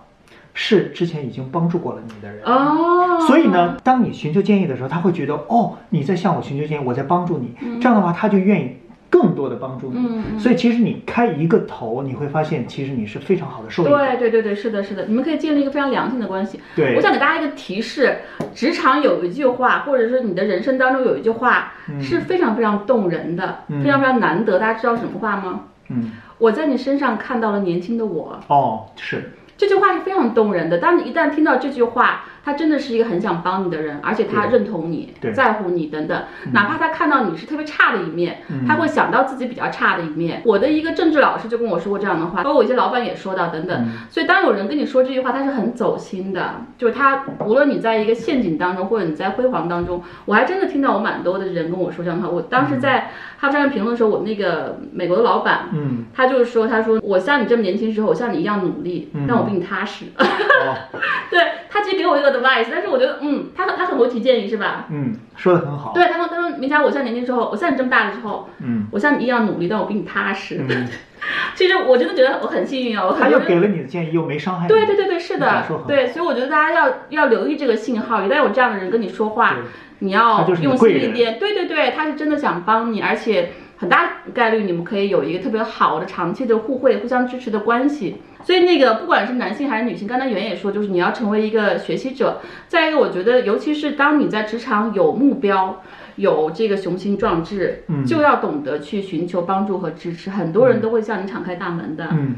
[0.54, 2.42] 是之前已经帮助过了你的人。
[2.44, 7.54] 哦，所以呢，当你寻求建议的时候，他会觉得哦，你在向我寻求建议，我在帮助你。
[7.80, 8.76] 这样的话，他就愿意
[9.10, 10.38] 更多的帮助你。
[10.38, 13.96] 所以其实你开一个头，你会发现其实你是非常好的受益者。
[13.96, 16.60] 对对对对，是的，是的，你们可以建立一个非常良性的关系。
[16.76, 18.18] 对我想给大家一个提示：
[18.54, 24.58] 职场有一句话，或者是你的人生当中有一句话、是非常非常动人的，嗯非常非常难得。
[24.58, 25.62] 大家知道什么话吗？
[25.88, 28.38] 嗯，我在你身上看到了年轻的我。
[28.48, 29.32] 哦，是，
[29.64, 30.76] 这句话是非常动人的。
[30.76, 36.22] 当你一旦听到这句话，他真的是一个很想帮你的人，而且他认同你、在乎你等等。
[36.52, 40.42] 哪怕他看到你是特别差的一面，嗯他会想到自己比较差的一面。
[40.44, 43.82] 我的一个政治老师就跟我说过这样的话，包括我一些老板也说到等等。
[43.84, 52.32] 嗯所以当有人跟你说这句话，他是很走心的，就是他无论你在一个陷阱当中，或者你在辉煌当中，我还真的听到我蛮多的人跟我说这样的话。
[52.32, 55.68] 我当时在哈佛商业评论的时候，我那个美国的老板。
[55.72, 60.06] 嗯，他就是说，他说我像你这么年轻时候，我像你一样努力，嗯但我比你踏实。
[60.18, 60.24] 哦，
[61.30, 64.86] 对他其实给我一个 advice，但是我觉得，嗯，他他很会提建议是吧？
[64.90, 65.92] 嗯，说的很好。
[65.94, 70.64] 对，他说他说明霞，我像年轻时候，我像你这么大的时候，嗯我像你一样努力，但我比你踏实。
[70.68, 70.86] 嗯，
[71.54, 73.66] 其实我真的觉得我很幸运哦，他又给了。
[73.68, 74.68] 你的建议，又没伤害你。
[74.68, 79.56] 对对对对，是的对，所以我觉得大家要要留意这个信号，一旦有这样的人跟你说话，
[80.00, 81.38] 你要用心一点。
[81.38, 88.16] 对对对，他是真的想帮你，而且很大概率你们可以有一个特别好的长期的互惠、互相支持的关系。
[88.42, 92.40] 所以那个不管是男性还是女性，刚才袁也说，就是你要成为一个学习者。
[92.68, 95.82] 再一个，我觉得尤其是当你在职场有目标。
[96.16, 100.30] 有这个雄心壮志，嗯就要懂得去寻求帮助和支持。
[100.30, 102.06] 很多人都会向你敞开大门的。
[102.12, 102.36] 嗯，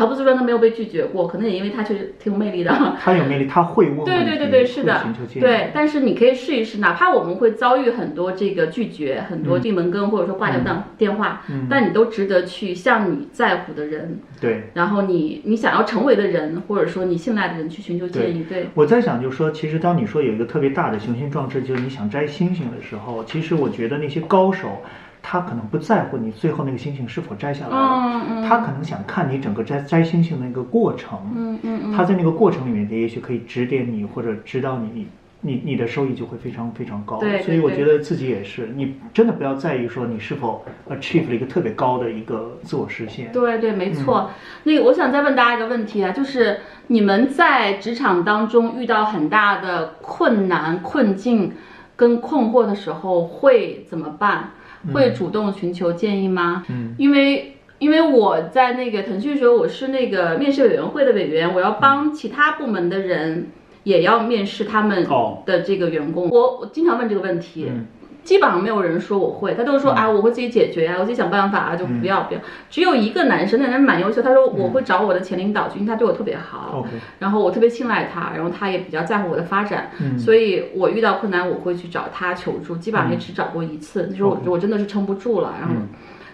[0.00, 2.70] 乔布斯说他没有被拒绝过，可能也因为他确实挺有魅力的。
[2.98, 5.04] 他有魅力，他会问问，对对对对，是的。
[5.38, 5.70] 对。
[5.74, 14.70] 但是你可以试一试，哪怕我们会遭遇很多这个拒绝，很多嗯闭门羹，或者说挂掉电电话，嗯但你都值得去向你在乎的人，对。
[14.72, 18.42] 然后你你想要成为的人，或者说你信赖的人去寻求建议。
[18.48, 24.80] 对，我在想，就是说，其实当你说有一个特别大的雄心壮志，就是你想摘星星的时候，其实我觉得那些高手，
[25.22, 35.06] 他可能不在乎你最后那个星星是否摘下来了，嗯嗯他可能想看你整个摘摘星星的那个过程，嗯嗯嗯，他在那个过程里面，也许可以指点你或者指导你。
[35.42, 43.32] 你你的收益就会非常非常高，对对所以我觉得自己也是，你真的不要在意说你是否 achieve 了一个特别高的一个自我实现。
[43.32, 44.28] 对对，没错。
[44.28, 51.54] 嗯那个，我想再问大家一个问题啊，就是你们在职场当中遇到很大的困难、困境
[51.96, 54.50] 跟困惑的时候，会怎么办？
[54.92, 56.64] 会主动寻求建议吗？
[56.68, 57.56] 嗯，因为。
[57.80, 63.46] 因为我在那个腾讯时候，我是那个面试委员会的委员，我要帮其他部门的人
[63.84, 66.28] 也要面试他们哦的这个员工。
[66.28, 67.86] 我我经常问这个问题，嗯
[68.22, 72.40] 基本上没有人说我会，他都是说啊，我会自己解决啊，我自己想办法啊，就不要不要。
[72.68, 76.86] 只有一个男生，那男生蛮优秀，他说我会找我的前领导去，因为他对我特别好，
[77.18, 80.18] 然后我特别信赖他，然后他也比较在乎我的发展，嗯。
[80.18, 85.88] 所以我遇到困难我会去找他求助，基本上也只找过一次，就是我我真的是撑不住了，然后嗯。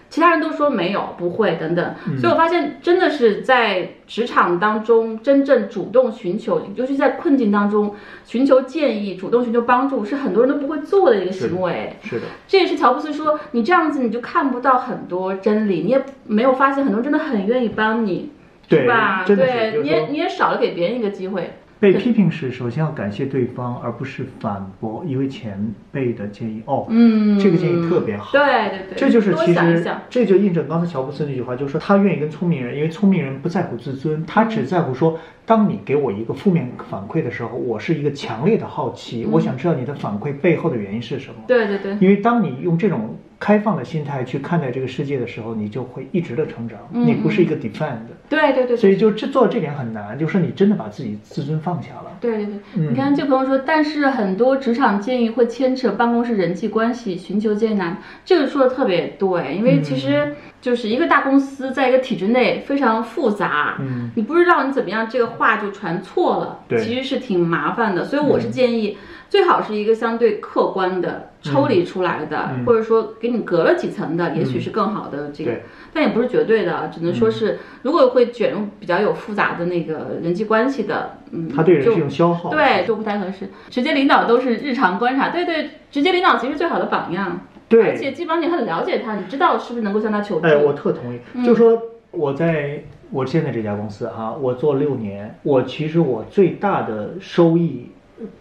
[0.09, 7.93] 其他人都说没有，不会等等，所以我发现真的是在职场当中真正主动寻求，尤其在困境当中
[8.25, 11.95] 寻求建议、主动寻求帮助，是很多人都不会做的一个行为。
[12.01, 18.31] 是的，这也是乔布斯说，你这样子你就看不到很多真理，你也没有发现很多人真的很愿意帮你，
[18.69, 19.25] 对是吧？
[19.25, 21.59] 对，你也你也少了给别人一个机会。
[21.79, 26.61] 被批评时，首先要感谢对方，而不是反驳一位前辈的建议。
[26.65, 28.31] 哦，嗯，这个建议特别好。
[28.31, 41.35] 对对对，这就是其实想想，这就印证刚才乔布斯那句话，就是说他愿意跟聪明人，因为聪明人不在乎自尊，他只在乎说，当你给我一个负面反馈的时候，我是一个强烈的好奇，我想知道你的反馈背后的原因是什么。
[41.47, 48.17] 对对对，因为当你用这种开放的心态去看待这个世界的时候，你就会一直的成长，嗯你不是一个 defend 的。
[48.29, 52.17] 对对对所以就这做这点很难，就是你真的把自己自尊放下了。
[52.19, 52.91] 对对对，嗯。
[52.91, 66.79] 你看这个朋友说，但是很多职场建议会牵扯办公室人际关系，寻求艰难，这个说的特别对，因为其实就是一个大公司在一个体制内非常复杂，嗯，你不知道你怎么样，这个话就传错了，对。
[66.83, 68.03] 其实是挺麻烦的。
[68.03, 68.97] 所以我是建议，
[69.29, 72.65] 最好是一个相对客观的、抽离出来的，嗯。
[72.65, 75.63] 或者说给你隔了几层的，也许是更好的这个，对
[75.97, 82.51] 但也不是绝对的，啊只能说是，如果会卷入比较有复杂的那个人际关系的，嗯，他对人是一种消耗。
[82.51, 83.49] 对，就不太合适。
[83.71, 90.45] 直接领导都是日常观察，对对，直接领导其实最好的榜样，对，而且基本上你很了解他，你知道是不是能够向他求助。
[90.45, 91.19] 哎，我特同意。
[91.33, 91.81] 嗯就说
[92.11, 97.89] 我在我现在这家公司哈，我做六年，我其实我最大的收益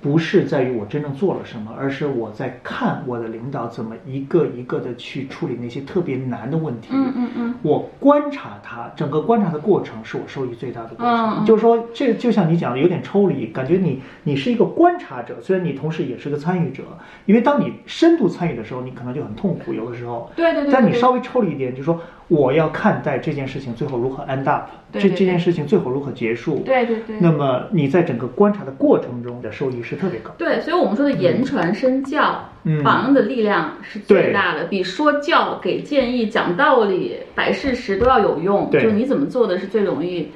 [0.01, 6.89] 不是在于我真正做了什么，而是我在看我的领导怎么一个一个的去处理那些特别难的问题。
[6.93, 11.07] 嗯嗯嗯，我观察他，整个观察的过程是我受益最大的过程。
[11.07, 16.83] 嗯嗯就是说，这就像你讲的，有点抽离，感觉你你是一个观察者，虽然你同时也是个参与者。
[17.27, 20.31] 因为当你深度参与的时候，你可能就很痛苦，有的时候。
[20.37, 20.65] 对对对。
[20.65, 26.61] 对但你稍微抽离一点，就是说我要看待这件事情最后如何 end up，这这件事情最后如何结束。
[26.61, 27.17] 对对对。
[27.21, 30.31] 那么你在整个观察的过程中的收益是特别高。
[30.39, 38.69] 对，所以我们说的言传身教，嗯榜样的力量是最大的，比说教、给建议、讲道理、摆事实都要有用。
[38.71, 40.31] 对就你怎么做的是最容易。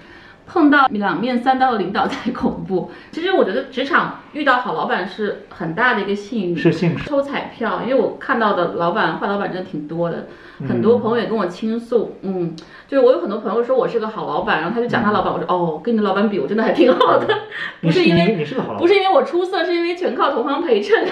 [0.52, 2.90] 碰到两面三刀的领导才恐怖。
[3.12, 6.96] 其实我觉得职场遇到好老板是很大的一个幸运，是幸运。
[6.98, 10.26] 抽彩票，因为我看到的老板坏老板真的挺多的，
[10.68, 12.56] 很多朋友也跟我倾诉，嗯，
[12.88, 17.26] 就是我有很多朋友说我是个好老板，然后他就讲他老板，我说哦，跟你的老板比，我真的还挺好的，
[17.80, 21.06] 不是因为你是个好老板，不是因为我出色，是因为全靠同行陪衬，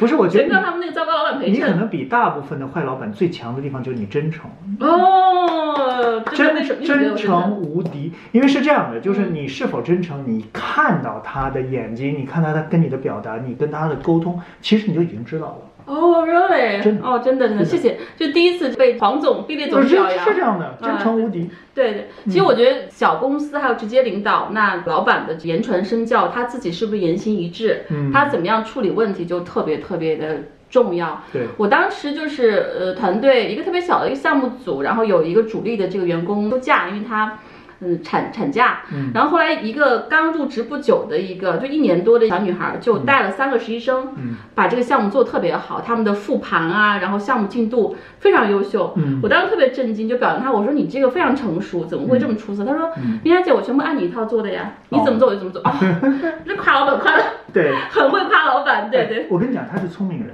[0.00, 0.16] 不是？
[0.16, 1.70] 我觉得他们那个糟糕老板陪你你可。
[1.70, 4.50] 能比大部分的坏老板最强的地方就是你真诚。
[4.80, 15.69] 哦，真真诚无敌，因为是这样的，就是嗯你是否真诚，你看到他的眼睛，你看到他跟你的表达，你跟他的沟通，其实你就已经知道了。
[15.86, 16.82] 哦，really？
[16.82, 17.98] 真哦，真的真的，谢谢。
[18.16, 21.50] 就第一次被黄总、毕业总是表扬，是这样的，嗯真诚无敌。
[21.74, 30.38] 对对，其实我觉得小公司还有直接领导，那老板的言传身教，他自己是不是言行一致，嗯他怎么样处理问题就特别特别的
[30.68, 31.22] 重要。
[31.32, 37.38] 对，我当时就是呃团队一个特别小的一个项目组，然后有一个主力的这个员工休假，因为他。
[37.82, 48.92] 嗯，产产假，嗯然后后来一个刚入职不久的一个，就一年多的小女孩，就带了三个实习生，嗯把这个项目做得特别好，他们的复盘啊，然后项目进度非常优秀。
[48.96, 52.64] 嗯我当时特别震惊，就表扬她，我说你这个非常成熟，怎么会这么出色？
[52.64, 55.62] 她说，嗯明霞姐，我全部按你一套做的呀，你怎么做我就怎么做。
[55.62, 55.80] 啊，
[56.46, 59.26] 这夸老板夸的对，很会夸老板，对对哎。
[59.30, 60.28] 我跟你讲，他是聪明人，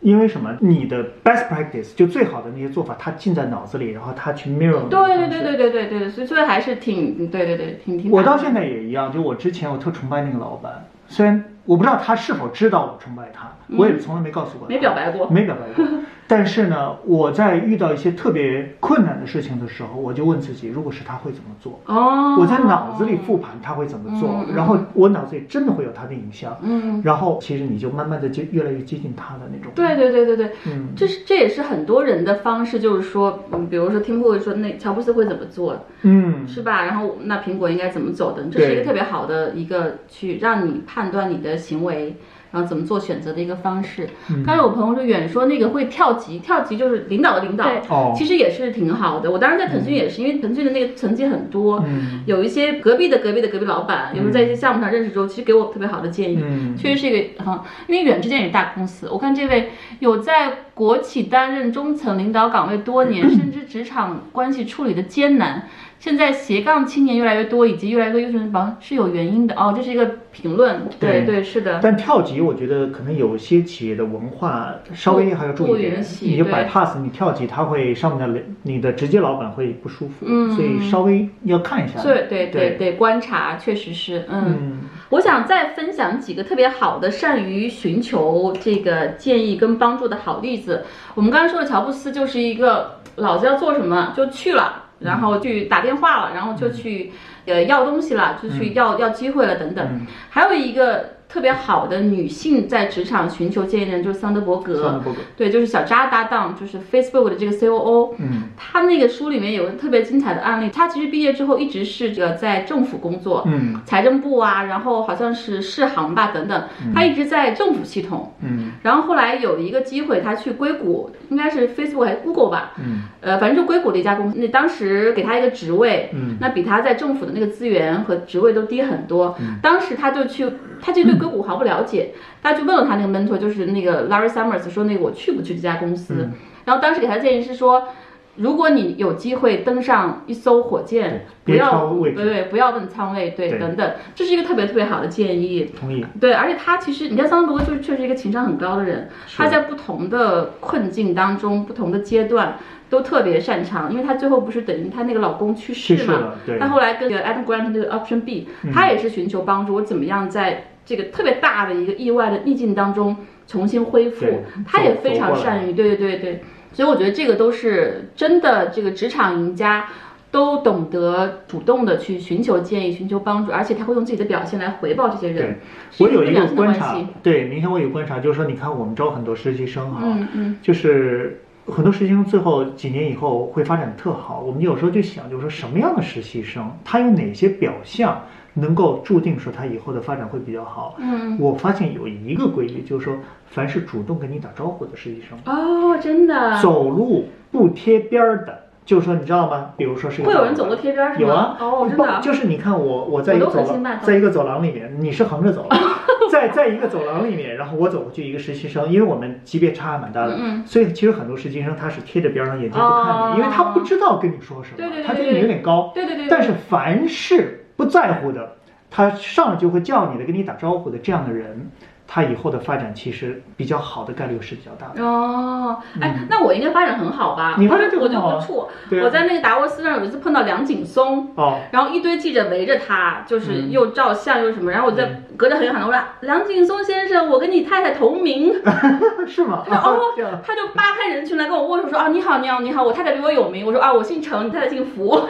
[0.00, 0.56] 因为什么？
[0.60, 5.00] 你的 best practice 就最好的那些做法，他进在脑子里，然后他去 mirror 你对。
[5.00, 8.10] 对对对对对对，所以所以还是挺对对对挺挺。
[8.10, 15.86] 我到现在也一样，就我之前我特崇拜那个老板，虽然我不知道他是否知道我崇拜他，我也从来没告诉过他，嗯没表白过没表白过。
[16.30, 21.80] 但是呢，我在遇到一些特别困难的事情的时候，我就问自己，如果是他会怎么做？
[21.86, 29.72] 哦，我在脑子里复盘他会怎么做然后我脑子里真的会有他的影像，嗯，然后其实你就慢慢的就越来越接近他的那种。
[29.74, 36.84] 对对对对对，嗯，这是这也是很多人的方式，就是说，嗯，比如说听会说那乔布斯会怎么做，嗯，是吧？
[36.84, 38.44] 然后那苹果应该怎么走的？
[38.52, 42.16] 这是一个特别好的一个去让你判断你的行为，
[42.52, 44.08] 然后怎么做选择的一个方式。
[44.30, 47.66] 嗯刚才我朋友说远说那个会跳级，跳级就是领导的领导
[48.14, 49.30] 其实也是挺好的。
[49.30, 56.38] 我当时在腾讯也是，因为腾讯的那个层级很多，嗯有一些隔壁的隔壁的隔壁老板，有时候在一些项目上认识之后，其实给我特别好的建议。
[56.42, 59.08] 嗯，确实是一个哈，因为远之间也是大公司。
[59.10, 65.68] 我看这位有在国企担任中层领导岗位多年，深知职场关系处理的艰难。
[66.00, 69.72] 现在斜杠青年越来越多，以及越来越多优秀人榜是有原因的哦。
[69.76, 71.78] 这是一个评论，对对对，是的。
[71.82, 82.02] 但跳级，我觉得可能有些企业的文化稍微还要注意一点不允，许你就对 bypass 你跳级，他会上面的你的直接老板会不舒服，嗯所以稍微要看一下。
[82.02, 84.56] 对对对对对，观察确实是，嗯。
[84.58, 90.84] 嗯我想再分享几个特别好的善于寻求这个建议跟帮助的好例子。
[91.16, 97.12] 我们刚才说的乔布斯就是一个老子要做什么就去了，然后去打电话了，然后就去
[97.46, 99.86] 呃要东西了，就去要要机会了等等。
[99.86, 108.14] 嗯还有一个特别好的女性在职场寻求建议人就是桑德伯格，桑德伯格，对，就是小扎搭档，就是 Facebook 的这个 COO。
[108.18, 116.64] 嗯他那个书里面有个特别精彩的案例，他其实毕业之后一直是这个在政府工作，嗯财政部啊，然后好像是世行吧等等，
[116.94, 118.34] 他一直在政府系统。
[118.42, 124.38] 嗯然后后来有一个机会，他去硅谷，应该是 Facebook 还是 Google 吧，嗯呃，反正就硅谷的一家公司。
[124.38, 129.36] 那当时给他一个职位，嗯那比他在政府的那个资源和职位都低很多。
[129.62, 130.50] 当时他就去，
[130.80, 132.10] 他其实对硅谷毫不了解，
[132.42, 136.14] 他就问了他那个 mentor，就是那个 Larry Summers，说那个我去不去这家公司？
[136.18, 136.32] 嗯
[136.64, 137.88] 然后当时给他的建议是说。
[138.36, 145.70] 如果你有机会登上一艘火箭，不别要对对，不要问仓位，对对等等，这是一个特别特别好的建议。
[145.78, 146.02] 同意。
[146.18, 152.56] 对，而且他其实，你看桑德伯格就是确实一个情商很高的人，是他在不同的困境当中、不同的阶段
[152.88, 163.16] 都特别擅长，因为他最后不是等于他那个老公去世嘛，对他，后来跟这个 Adam Grant 那个 Option B，、他也是寻求帮助，我怎么样在这个特别大的一个意外的逆境当中
[163.46, 164.26] 重新恢复
[164.66, 169.86] 他也非常善于，对对对对，所以我觉得这个都是真的，这个职场赢家。
[170.32, 175.58] 都懂得主动的去寻求建议、寻求帮助，而且他会用自己的表现来回报这些人。
[175.90, 184.40] 是我有一个观察，对，明天我有观察，就是说，你看我们招很多实习生哈，嗯嗯，就是很多实习生最后几年以后会发展的特好。
[184.40, 188.22] 我们有时候就想，就是说什么样的实习生，他有哪些表象
[188.60, 190.94] 能够注定说他以后的发展会比较好？
[190.98, 199.70] 嗯，我发现有一个规律，就是说，凡是主动跟你打招呼的实习生，哦，真的，走路不贴边儿的，就是说你知道吗？
[199.76, 201.26] 比如说是会有人走路贴边儿是吗？
[201.26, 205.66] 有啊，哦，真的啊，就是你看我，我在一个走廊，在一个走廊里面，你是横着走，
[206.30, 210.62] 在在一个走廊里面，然后我走过去一个实习生，因为我们级别差还蛮大的，嗯。
[210.64, 213.32] 所以其实很多实习生他是贴着边上，眼睛不看哦。
[213.34, 218.56] 你，因为他不知道跟你说什么，对对对他觉得你有点高，对对对，但是凡是不在乎的，
[218.90, 221.70] 他上来就会叫你的，跟你打招呼的这样的人，
[222.06, 225.02] 他以后的发展其实比较好的概率是比较大的。
[225.02, 227.54] 哦，哎，那我应该发展很好吧？
[227.56, 228.44] 嗯你发展就我就很好啊。
[228.46, 228.66] 不怵。
[228.90, 229.00] 对。
[229.00, 233.70] 啊我在那个达沃斯上有一次碰到梁景松，哦，然后一堆记者围着他，就是嗯。
[233.70, 238.52] 又照相又什么，然后我在隔着很远喊他，我说梁景松先生，我跟你太太同名，
[239.26, 239.62] 是吗？
[239.66, 245.16] 他说哦，他就扒开人群来跟我握手说啊你好你好你好，我太太比我有名，我说啊我姓程，你太太姓福，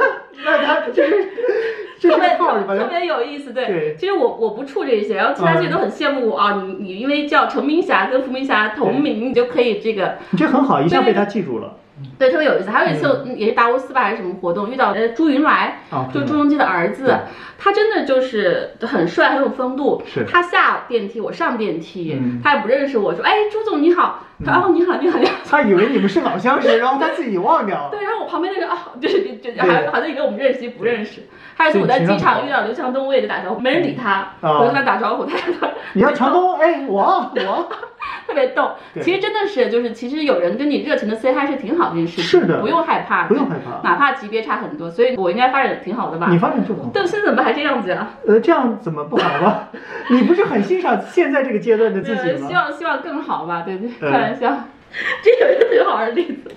[0.44, 1.10] 那他就是
[2.00, 3.66] 特别特别有意思，对。
[3.66, 11.76] 对其实我我不怵这些，然后其他记者都很羡慕我啊，你你因为叫陈明霞跟伏明霞同名，你就可以这个你这很好，一下被他记住了。
[12.18, 12.70] 对，特别有意思。
[12.70, 13.38] 还有一次嗯。
[13.38, 17.16] 也是达沃斯吧还是什么活动，遇到呃朱云来，啊，就朱镕基的儿子，
[17.58, 20.02] 他真的就是很帅，很有风度。
[20.06, 20.24] 是。
[20.24, 22.40] 他下电梯，我上电梯，嗯。
[22.42, 25.34] 他也不认识我，说哎朱总你好，他说哦你好你好你好。
[25.48, 27.90] 他以为你们是老相识，然后他自己忘掉了。
[27.90, 31.22] 对，然后我旁边那个啊，就是就就还好像以为我们认识，不认识。
[31.56, 37.68] 还有一次我在机场遇到刘强东，我也就打招呼，没人理他，啊我就跟他打招呼，他他你要强东，哎，我我
[38.26, 38.72] 特别逗。
[39.00, 46.38] 其实真的是，就是其实有人跟你热情的 say hi 是挺好的一件事情，是的不用害怕，不用害怕，哪怕级别差很多，所以我应该发展挺好的吧你？
[46.38, 46.90] 发展就很好。
[46.92, 48.08] 但现在怎么还这样子呀？
[48.26, 49.68] 呃，这样怎么不好吗？
[50.10, 52.54] 你不是很欣赏现在这个阶段的自己吗，希？
[52.54, 54.54] 望希望更好吧，对对，嗯开玩笑。
[55.22, 56.50] 这有一个特别好玩的例子，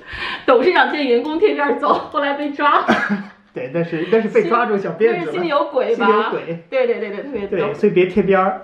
[0.43, 2.84] 董事长见员工贴边走，后来被抓，
[3.54, 6.08] 对，但是但是被抓住小辫子但是心里，有鬼吧？
[6.08, 6.64] 心里有鬼。
[6.68, 7.74] 对对对对，特别逗对，。
[7.76, 8.62] 所以别贴边儿。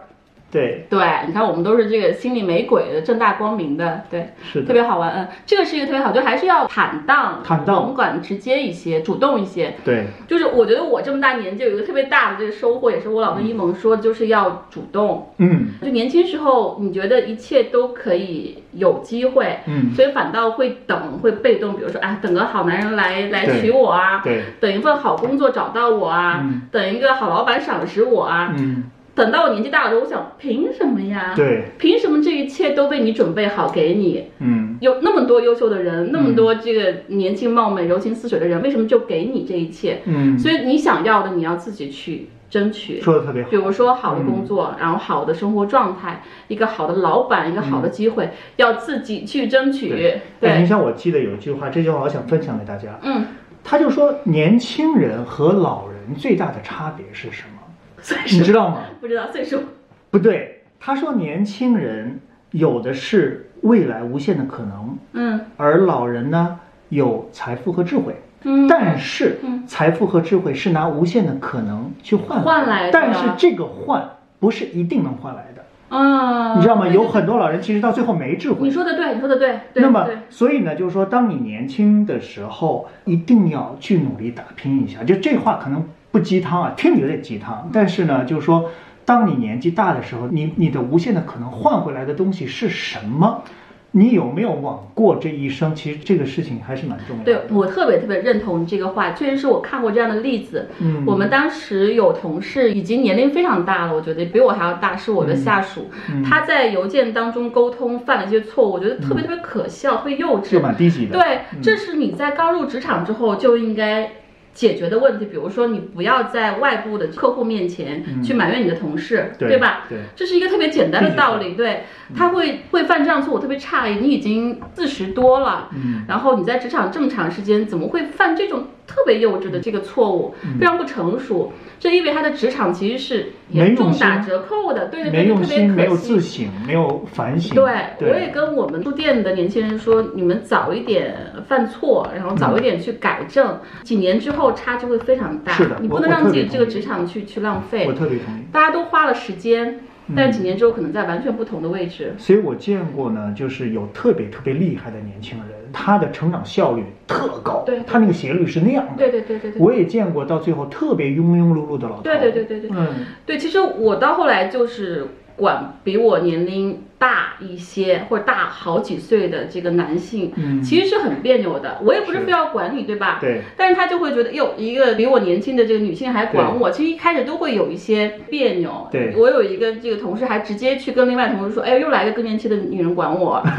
[0.52, 5.12] 对，对，你看我们都是这个心里没鬼的，正大光明的，对，是的，特别好玩。
[5.12, 9.76] 嗯，这个是一个特别好，就还是要坦荡、坦荡勇敢、直接一些，主动一些。
[9.86, 15.34] 对，就是我觉得我这么大年纪有一个特别大的这个收获，也是我老跟一萌说的，就是要主动。
[15.38, 21.76] 嗯就年轻时候，你觉得一切都可以有机会，嗯，所以反倒会等，会被动。
[21.76, 28.54] 比如说，哎，等个好男人来来娶我啊，对，等一份好工作找到我啊，嗯等一个好老板赏识我啊。
[28.58, 28.84] 嗯，
[29.20, 31.34] 等到我年纪大了之后，我想，凭什么呀？
[31.36, 34.30] 对，凭什么这一切都被你准备好给你？
[34.40, 40.00] 嗯有那么多优秀的人，那么多这个年轻貌美、柔情似水的人，为什么就给你这一切？
[40.06, 43.02] 嗯，所以你想要的，你要自己去争取。
[43.02, 43.58] 说的特别好比。
[43.58, 49.92] 如说好的工嗯作，然后好的生活状态，一个好的老板，一个好的机会，要自己去争取。
[49.92, 52.98] 哎，对你，像，我记得有一句话，这句话我想分享给大家。
[53.04, 53.26] 嗯，
[53.66, 57.59] 他就说，年轻人和老人最大的差别是什么？
[58.02, 58.82] 岁数你知道吗？
[59.00, 59.62] 不知道岁数。
[60.10, 62.20] 不对，他说年轻人
[62.52, 68.16] 有的是未来无限的可能，嗯而老人呢有财富和智慧。
[68.44, 74.02] 嗯，但是嗯财富和智慧是拿无限的可能去换换来的但是这个换
[74.40, 76.88] 不是一定能换来的，嗯，你知道吗？
[76.88, 78.72] 有很多老人其实到最后没智慧你。
[78.72, 85.04] 说的对，你说的对，对那么，所以呢，就是说，当你年轻的时候，一定要去努力打拼一下。
[85.04, 88.72] 就这话可能不鸡汤啊，听着有点鸡汤，但是呢，就是说，
[89.06, 93.44] 当你年纪大的时候，你你的无限的可能换回来的东西是什么？
[93.92, 95.74] 你有没有往过这一生？
[95.74, 97.58] 其实这个事情还是蛮重要的对。
[97.58, 100.70] 我特别特别认同这个话，确实是我看过这样的例子。
[100.80, 105.90] 嗯我们当时有同事已经年龄非常大了，我觉得比我还要大，是我的下属。
[106.14, 110.52] 嗯他在邮件当中沟通犯了一些错误，我觉得特别特别可笑，特别幼稚。
[110.52, 111.14] 就蛮低级的。
[111.20, 114.12] 对，这是你在刚入职场之后就应该
[114.54, 119.86] 解决的问题，比如说你不要在外部的客户面前去埋怨你的同事，对吧？
[119.88, 120.00] 对。
[120.16, 121.84] 这是一个特别简单的道理，对，
[122.16, 126.04] 他会会犯这样错误，特别诧异，你已经四十多了，嗯。
[126.08, 131.54] 然后你在职场这么长时间，怎么会犯这种特别幼稚的这个错误，嗯非常不成熟？
[131.80, 136.20] 这意味他的职场其实是严重打折扣的，对对对，特别可惜，没有自。
[136.20, 137.56] 省，没有反省。
[137.56, 141.16] 对，对我也跟我们书店的年轻人说，你们早一点
[141.48, 145.54] 犯错，然后早一点去改正，几年之后差距会非常大。
[145.54, 147.94] 是的你不能让自己这个职场去去浪费我。
[147.94, 148.40] 特别同意。
[148.52, 149.80] 大家都花了时间，嗯
[150.16, 152.14] 但是几年之后可能在完全不同的位置。
[152.18, 158.94] 所以我见过呢，就是有特别特别厉害的年轻人，他的成长效率特高，对他那个斜率是那样的。
[158.98, 159.62] 对对对对对。
[159.62, 162.02] 我也见过到最后特别庸庸碌碌的老头。
[162.02, 162.88] 对对对对对嗯，
[163.26, 165.08] 对，其实我到后来就是
[165.40, 171.78] 管比我年龄大一些或者大好几岁的这个男性，嗯其实是很别扭的。
[171.84, 173.18] 我也不是是非要管你，对吧？
[173.22, 173.42] 对。
[173.56, 178.88] 但是他就会觉得，哟，一个比我年轻的这个女性还管我，其实一开始都会有一些别扭。
[178.92, 183.42] 对我有一个这个同事还直接去跟另外同事说，哎，又来一个更年期的女人管我。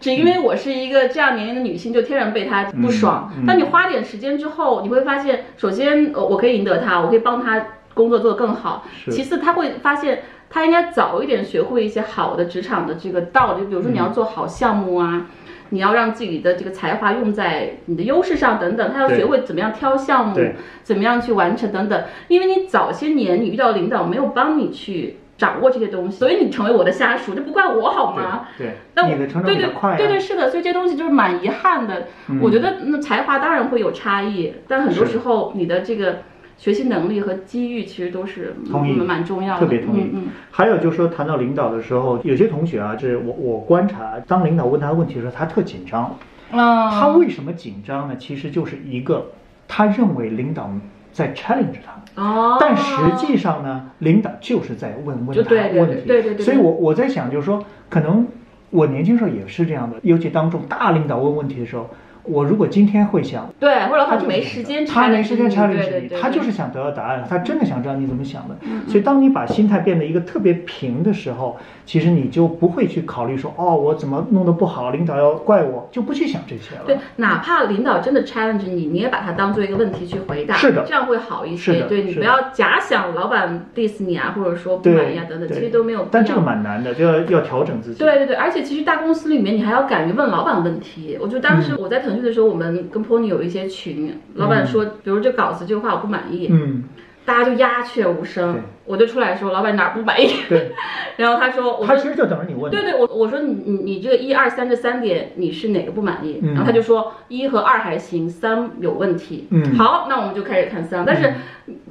[0.00, 3.32] 只因为我是一个这样年龄的女性，就天然被他不爽。
[3.34, 8.86] 嗯嗯但你花点时间之后，你会发现，首先，呃，我可以赢得他，我可以帮他工作做得更好。
[9.02, 10.24] 是其次，他会发现
[10.54, 15.26] 他应该早一点学会一些好的职场的这个道理，比如说你要做好项目啊。
[15.70, 20.38] 你要让自己的这个才华用在你的优势上，等等，他要学会怎么样挑项目，
[20.84, 22.04] 怎么样去完成等等。
[22.28, 28.46] 因为你早些年你遇到领导没有帮你去掌握这些东西，所以你成为我的下属，这不怪我好吗？
[28.56, 29.96] 对那对，你的成长对对比较快、啊。
[29.96, 32.06] 对对是的，所以这些东西就是蛮遗憾的。
[32.28, 36.18] 嗯我觉得那才华当然会有差异，但很多时候你的这个
[36.64, 39.60] 学习能力和机遇其实都是同意嗯蛮重要的。
[39.60, 40.22] 特别同意嗯嗯。
[40.50, 46.16] 还有就是说，谈到领导的时候，有些同学啊，是我我观察，当领导问他问题的时候，他特紧张。
[46.52, 48.16] 嗯，他为什么紧张呢？
[48.16, 49.26] 其实就是一个，
[49.68, 50.70] 他认为领导
[51.12, 52.22] 在 challenge 他。
[52.22, 56.06] 哦，但实际上呢，领导就是在问问他问题。
[56.06, 58.26] 对对对对所以我我在想，就是说，可能
[58.70, 61.90] 我年轻时候也是这样的，尤其当众大领导问问题的时候，
[62.24, 68.54] 我如果今天会想，对，或者他他就没时间，他没时间 challenge 你，对对对，他就是想得到答案，他真的想知道你怎么想的。
[68.86, 71.56] 所以，当你把心态变得一个特别平的时候，
[71.86, 76.82] 其实你就不会去考虑说，哦，我怎么弄得不好，领导要怪我，就不去想这些了。
[76.86, 81.54] 对，哪怕领导真的 challenge 你，你也把它当做一个问题去回答，是的这样会好一。
[81.56, 86.06] 些对你不要假想老板 diss 你啊，或者说不满意啊等等，其实都没有。
[86.10, 87.98] 但这个蛮难的，就要要调整自己。
[87.98, 91.16] 对对对，而且其实大公司里面你还要敢于问老板问题。
[91.20, 96.84] 我就当时我在腾讯的时候，我们跟 Pony 有一些群，老板说，比如这稿子这个话我不满意，嗯，
[97.24, 98.62] 大家就鸦雀无声对。
[98.86, 100.28] 我就出来说，老板哪儿不满意？
[100.48, 100.72] 对，
[101.16, 102.70] 然后他说，我说他其实就等着你问。
[102.70, 106.40] 对对，我我说你你你这个一二三这三点你是哪个不满意？
[106.42, 109.48] 嗯然后他就说一和二还行，三有问题。
[109.50, 111.32] 嗯好，那我们就开始看三，但是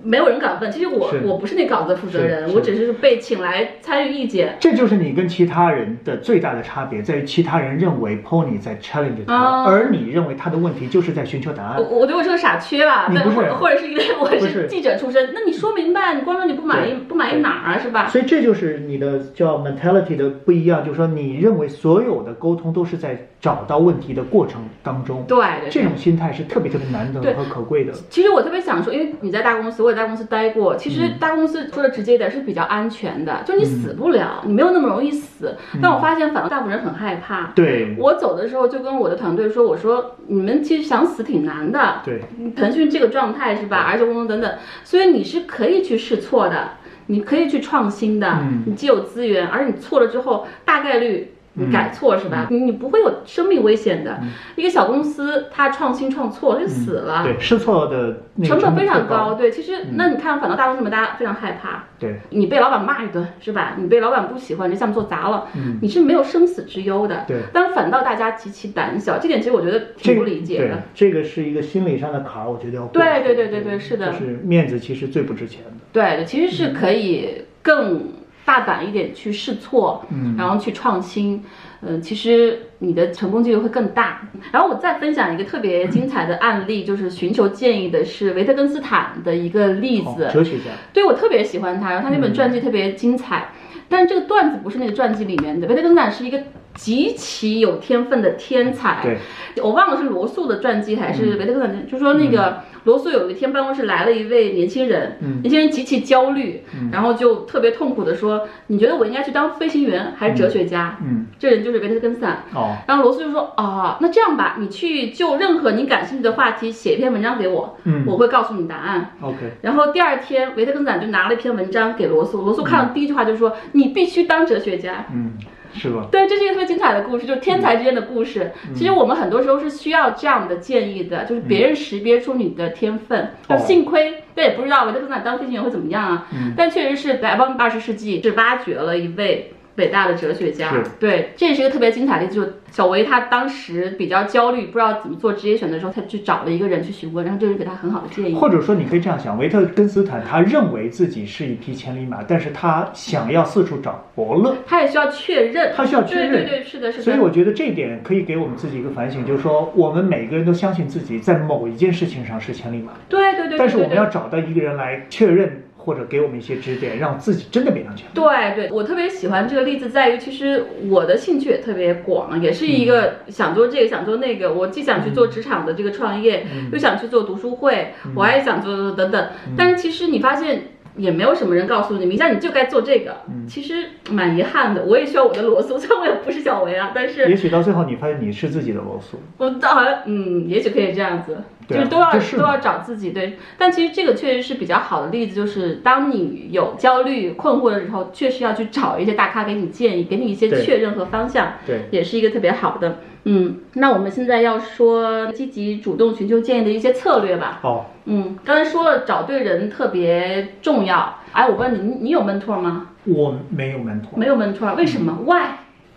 [0.04, 0.72] 没有人敢问。
[0.72, 4.56] 其实我我不是那稿子的负责人，我只是被请来参与意见。
[4.60, 11.84] 这就是你跟其他人的最大的差别，在于其他人认为 Pony 在 challenge 他，哦而你认为他的问题就是在寻求答案我。
[12.04, 18.08] 我觉得我是个傻缺吧，但你不是或或者是因为我是是记者出身，那你说明白，你光说你不满意，不满意哪儿啊，是吧？
[18.08, 27.94] 所以这就是你的叫 mentality 的不一样，就是说你认为所有的沟通都是在找到问题的过程当中，对对对这种心态是特别特别难得和可贵的。
[28.10, 30.76] 其实我特别想说，因为你在大公司，我也在大公司待过。
[30.76, 35.56] 其实大公司说的直接一点是比较安全的，就你死不了，你没有那么容易死。
[35.82, 37.52] 但我发现，反倒大部分人很害怕。
[37.56, 42.22] 对我走的时候就跟我的团队说：“我说你们其实想死挺难的，对，
[42.56, 43.86] 腾讯这个状态是吧？
[43.90, 44.52] 而且工作等等，
[44.84, 46.72] 所以你是可以去试错的，
[47.08, 52.48] 你可以去创新的，嗯你既有资源，而你错了之后大概率。”你改错是吧？
[52.50, 54.20] 你你不会有生命危险的。
[54.56, 57.24] 一个小公司，它创新创错，它就死了。
[57.24, 59.36] 对，试错的成本非常高。
[59.36, 63.76] 对，其实那你看，反倒大公司里面大家非常害怕，对，你被老板骂一顿是吧？
[63.78, 67.24] 你被老板不喜欢，这项目做砸了，嗯你是没有生死之忧的。
[67.28, 75.72] 对但反倒大家极其胆小，这点其实我觉得挺不理解的。，这个是一个心理上的坎儿，我觉得要过对对对对对是的就是面子其实最不值钱的。
[75.92, 78.12] 对，其实是可以更
[78.46, 81.44] 大胆一点去试错，嗯然后去创新。
[81.86, 84.22] 嗯，其实你的成功几率会更大。
[84.54, 90.24] 然后我再分享一个特别精彩的案例，就是寻求建议的是维特根斯坦的一个例子。
[90.26, 93.50] 哦哲学家，对我特别喜欢他，然后他那本传记特别精彩。
[93.90, 96.42] 但是这个段子不是那个传记里面的，维特根斯坦是一个
[96.74, 99.00] 极其有天分的天才。
[99.04, 99.18] 对，
[99.64, 101.38] 我忘了是罗素的传记还是嗯。
[101.38, 105.42] 维特根斯坦，就说那个罗素有一天办公室来了一位年轻人，嗯。
[105.42, 106.90] 年轻人极其焦虑，嗯。
[106.92, 112.44] 然后就特别痛苦的说：“你觉得我应该去当飞行员还是哲学家？”嗯，这人就是维特根斯坦。
[112.54, 118.04] 哦，然后罗素就说：“哦，那这样吧，你去就任何你感兴趣的话题写一篇文章给我，嗯。
[118.08, 119.12] 我会告诉你答案。
[119.22, 125.34] ”，OK，然后第二天，维特根斯坦就拿了一篇文章给罗素，罗素看了第一句话就说：“你必须当哲学家。”嗯，
[125.76, 126.08] 是吧？
[126.12, 128.52] 对，这是一个特别精彩的故事，就是天才之间的故事。
[128.68, 133.32] 嗯其实我们很多时候是需要这样的建议的，就是别人识别出你的天分。
[133.60, 136.28] 幸亏，但也不知道维特根斯坦当飞行员会怎么样啊。
[136.34, 140.72] 嗯但确实是来帮二十世纪是挖掘了一位伟大的哲学家。
[141.00, 142.36] 对，这也是一个特别精彩的例子。
[142.36, 148.34] 就小维他当时比较焦虑，不知道怎么做职业选择的时候，他去找了一个人去询问，然后这个人给他很好的建议。
[148.34, 157.04] 或者说，你可以这样想：维特根斯坦他认为自己是一匹千里马，但是他想要四处找伯乐，他也需要确认，他需要确认对对对，是的，是的。
[157.04, 168.30] 所以我觉得这一点可以给我们自己一个反省，就是说，我们每个人都相信自己在某一件事情上是千里马，对对对对，但是我们要找到一个人来确认或者给我们一些指点，让自己真的变成千里马。
[168.30, 179.28] 对对，我特别喜欢这个例子，在于其实我的兴趣也特别广，也是一嗯个想做这个想做那个，我既想去做职场的这个创业，嗯又想去做读书会，我还想做等等。
[179.58, 180.64] 但是其实你发现。
[180.96, 183.16] 也没有什么人告诉你，明天你就该做这个。
[183.28, 183.74] 嗯其实
[184.12, 191.36] 蛮遗憾的，我也需要我的罗素， 虽然我也不是小维啊，但是也许到最后你发现你是自己的罗素，我倒好像嗯，也许可以这样子，
[191.68, 193.38] 就是都要是都要找自己对。
[193.58, 203.00] 但其实这个确实是比较好的例子，就是当你有焦虑、困惑的时候，确实要去找一些大咖给你建议，给你一些确认和方向，对，也是一个特别好的。
[203.26, 207.60] 嗯，那我们现在要说积极主动寻求建议的一些策略吧。
[207.64, 211.20] 哦，嗯，刚才说了找对人特别重要。
[211.32, 212.90] 哎，我问你，你你有 mentor 吗？
[213.06, 215.52] 我没有 mentor，，没有 mentor，为什么？Why？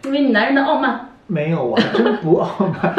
[0.04, 1.14] 因为你男人的傲慢。
[1.26, 2.94] 没有，我还真不傲慢。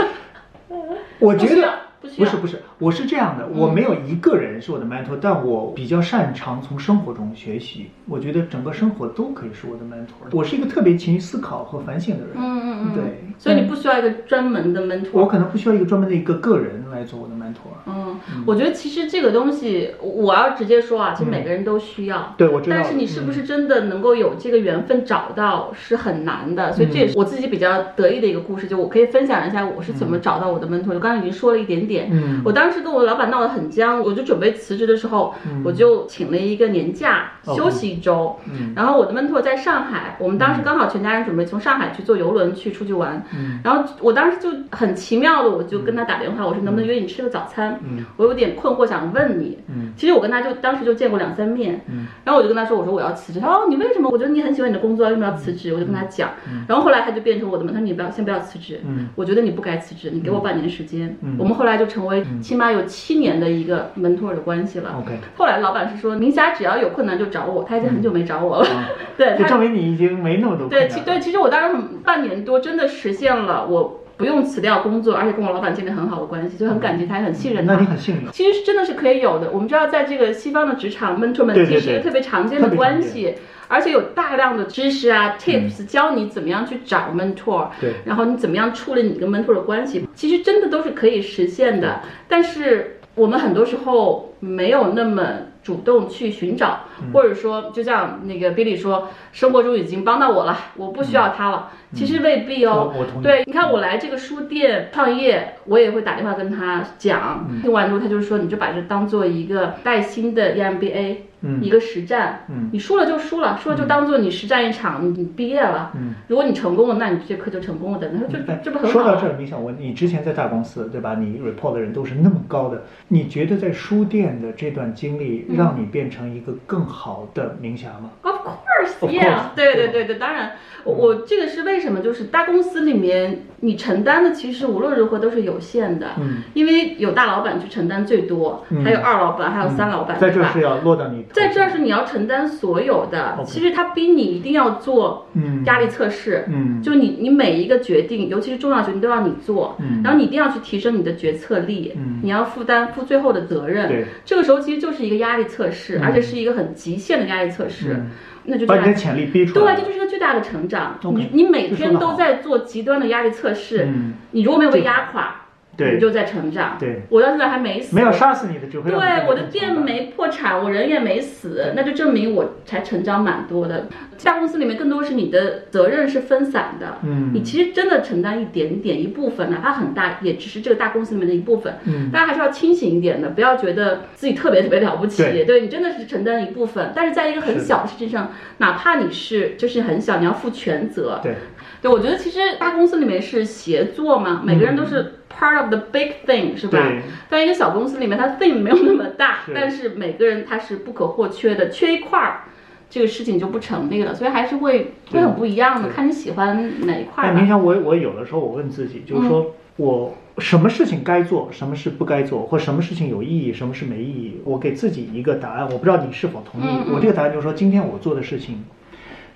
[1.19, 1.73] 我觉得
[2.15, 7.87] 不是不是，我是这样的，我没有一个人是我的 mentor，但我比较擅长从生活中学习。
[8.07, 10.35] 我觉得整个生活都可以是我的 mentor。
[10.35, 12.35] 我是一个特别勤于思考和反省的人。
[12.37, 12.95] 嗯嗯嗯。
[12.95, 13.03] 对，
[13.37, 15.09] 所以你不需要一个专门的 mentor。
[15.11, 17.75] 我可能不需要一个专门的一个个人来做我的 mentor。
[17.85, 22.33] 嗯，我觉得其实这个东西，我要直接说啊，其实每个人都需要。
[22.37, 22.77] 对，我知道。
[22.77, 30.93] 但是你是不是真的能够有这个缘分找到是很难的，所以这也是我自己比较得意的一个故事，就我可以分享一下我是怎么找到我的 mentor。
[30.93, 32.41] 我刚才已经说了一点点，嗯。
[32.45, 35.61] 我当时跟我老板闹得很僵，我就准备辞职的时候，嗯。
[35.65, 38.73] 我就请了一个年假休息一周，嗯。
[38.75, 43.59] 然后我的 mentor 在上海，我们当时刚好全家人准备从上海去坐游轮去出去玩，嗯。
[43.63, 47.79] 然后我当时就很奇妙的，我就跟他打电话，我说能不能约你吃个早餐？
[47.83, 48.05] 嗯。
[48.17, 49.57] 我有点困惑，想问你。
[49.67, 49.93] 嗯。
[49.95, 52.07] 其实我跟他就当时就见过两三面，嗯。
[52.23, 53.39] 然后我就跟他说，我说我要辞职。
[53.39, 54.09] 他说哦，你为什么？
[54.09, 55.73] 我觉得你很喜欢你的工作，为什么要辞职？
[55.73, 56.29] 我就跟他讲，
[56.67, 59.07] 然后后来他就变成我的门，他说你不要先不要辞职，嗯。
[59.15, 61.17] 我觉得你不该辞职，你给我半年时间。
[61.21, 61.35] 嗯。
[61.39, 64.95] 我们后来就成为起码有七年的一个门托的关系了。
[64.99, 68.69] ，OK，后来老板是说，明霞只要有困难就找我，他已经很久没找我了。
[68.69, 77.73] 啊 对，证明你已经没那么多困对，对，其实我当时很半年多，真的实现了我不用辞掉工作，而且跟我老板建立很好的关系，就很感激他，也很信任他。
[77.73, 78.21] 那你很幸运。
[78.31, 79.51] 其实是真的是可以有的。
[79.51, 83.35] 我们知道，在这个西方的职场，mentor 们其实是一个特别常见的关系，
[83.67, 92.01] 而且有大量的知识啊、tips 教你怎么样去找 mentor，对然后你怎么样处理你跟 mentor 的关系，其实真的都是可以实现的。
[92.27, 95.23] 但是我们很多时候没有那么
[95.63, 101.71] 主动去寻找，嗯或者说，就像那个 Billy 说，生活中已经帮到我了，我不需要他了。
[101.93, 102.93] 其实未必哦。
[102.93, 103.23] 我我同意。
[103.23, 115.91] 对，你看我来这个书店创业，我也会打电话跟他讲，嗯听完之后他就说，你就把这当做一个带薪的 E EMBA，、嗯一个实战，嗯你输了就输了，输了就当做你实战一场，你你毕业了。
[115.95, 119.03] 嗯如果你成功了，那你这节课就成功了的，他说这哎这不很好吗？
[119.03, 121.15] 说到这儿，你想问，你之前在大公司对吧？
[121.15, 130.53] 你 report 的人都是那么高的，你觉得在书店的这段经历嗯让你变成一个更好的明霞吗？Of course, Yeah，course，对对对对对，当然，
[130.83, 131.99] 我我这个是为什么？
[132.01, 138.83] 就是大公司里面你承担的其实无论如何都是有限的，嗯，因为有大老板去承担最多，嗯。
[138.83, 143.37] 还有二老板，还有三老板，在这是要落到你在这儿是你要承担所有的。
[143.45, 145.63] 其实他逼你一定要做嗯。
[145.65, 146.81] 压力测试，嗯。
[146.81, 150.01] 就你你每一个决定，尤其是重要决定都要你做，嗯。
[150.03, 152.19] 然后你一定要去提升你的决策力，嗯。
[152.23, 153.87] 你要负担负最后的责任。
[153.87, 156.03] 对，这个时候其实就是一个压力测试，嗯。
[156.03, 158.09] 而且是一个很极限的压力测试，嗯
[158.47, 159.75] 那就把你的潜力逼出对，来。
[159.75, 160.97] 这就是个巨大的成长。
[161.15, 165.46] 你你每天都在做极端的压力测试，嗯，你如果没有被压垮，对
[165.77, 166.77] 你就在成长。
[166.79, 168.81] 对，我到现在还没死，没有杀死你的，对，
[169.27, 173.87] 我的店没破产，我人也没死，那就证明我才成长蛮多的。
[174.23, 181.75] 大公司里面更多是你的责任是分散的，嗯你其实真的承担一点点一部分，哪怕很大，也只是这个大公司里面的一部分。
[181.85, 185.23] 嗯大家还是要清醒一点的，不要觉得自己特别特别了不起。
[185.45, 191.19] 对你真的是承担一部分，但是在一个很小的事情上，哪怕你是就是很小，你要负全责。
[191.21, 191.35] 对，
[191.81, 196.77] 对，我觉得其实大公司里面是协作嘛，每个人都是 part of the big thing，是吧？
[196.77, 202.43] 对但一个小公司里面，它 thing 没有那么大，是但是每个人他是不可或缺的，缺一块儿，
[202.89, 207.23] 这个事情就不成立了，所以还是会会很不一样的，看你喜欢哪一块。
[207.23, 215.65] 但你想，我我有的时候我问自己，就是嗯说、我什么事情该做，什么事不该做，或什么事情有意义，什么事没意义，我给自己一个答案。
[215.71, 216.65] 我不知道你是否同意。
[216.65, 218.63] 嗯嗯我这个答案就是说，今天我做的事情，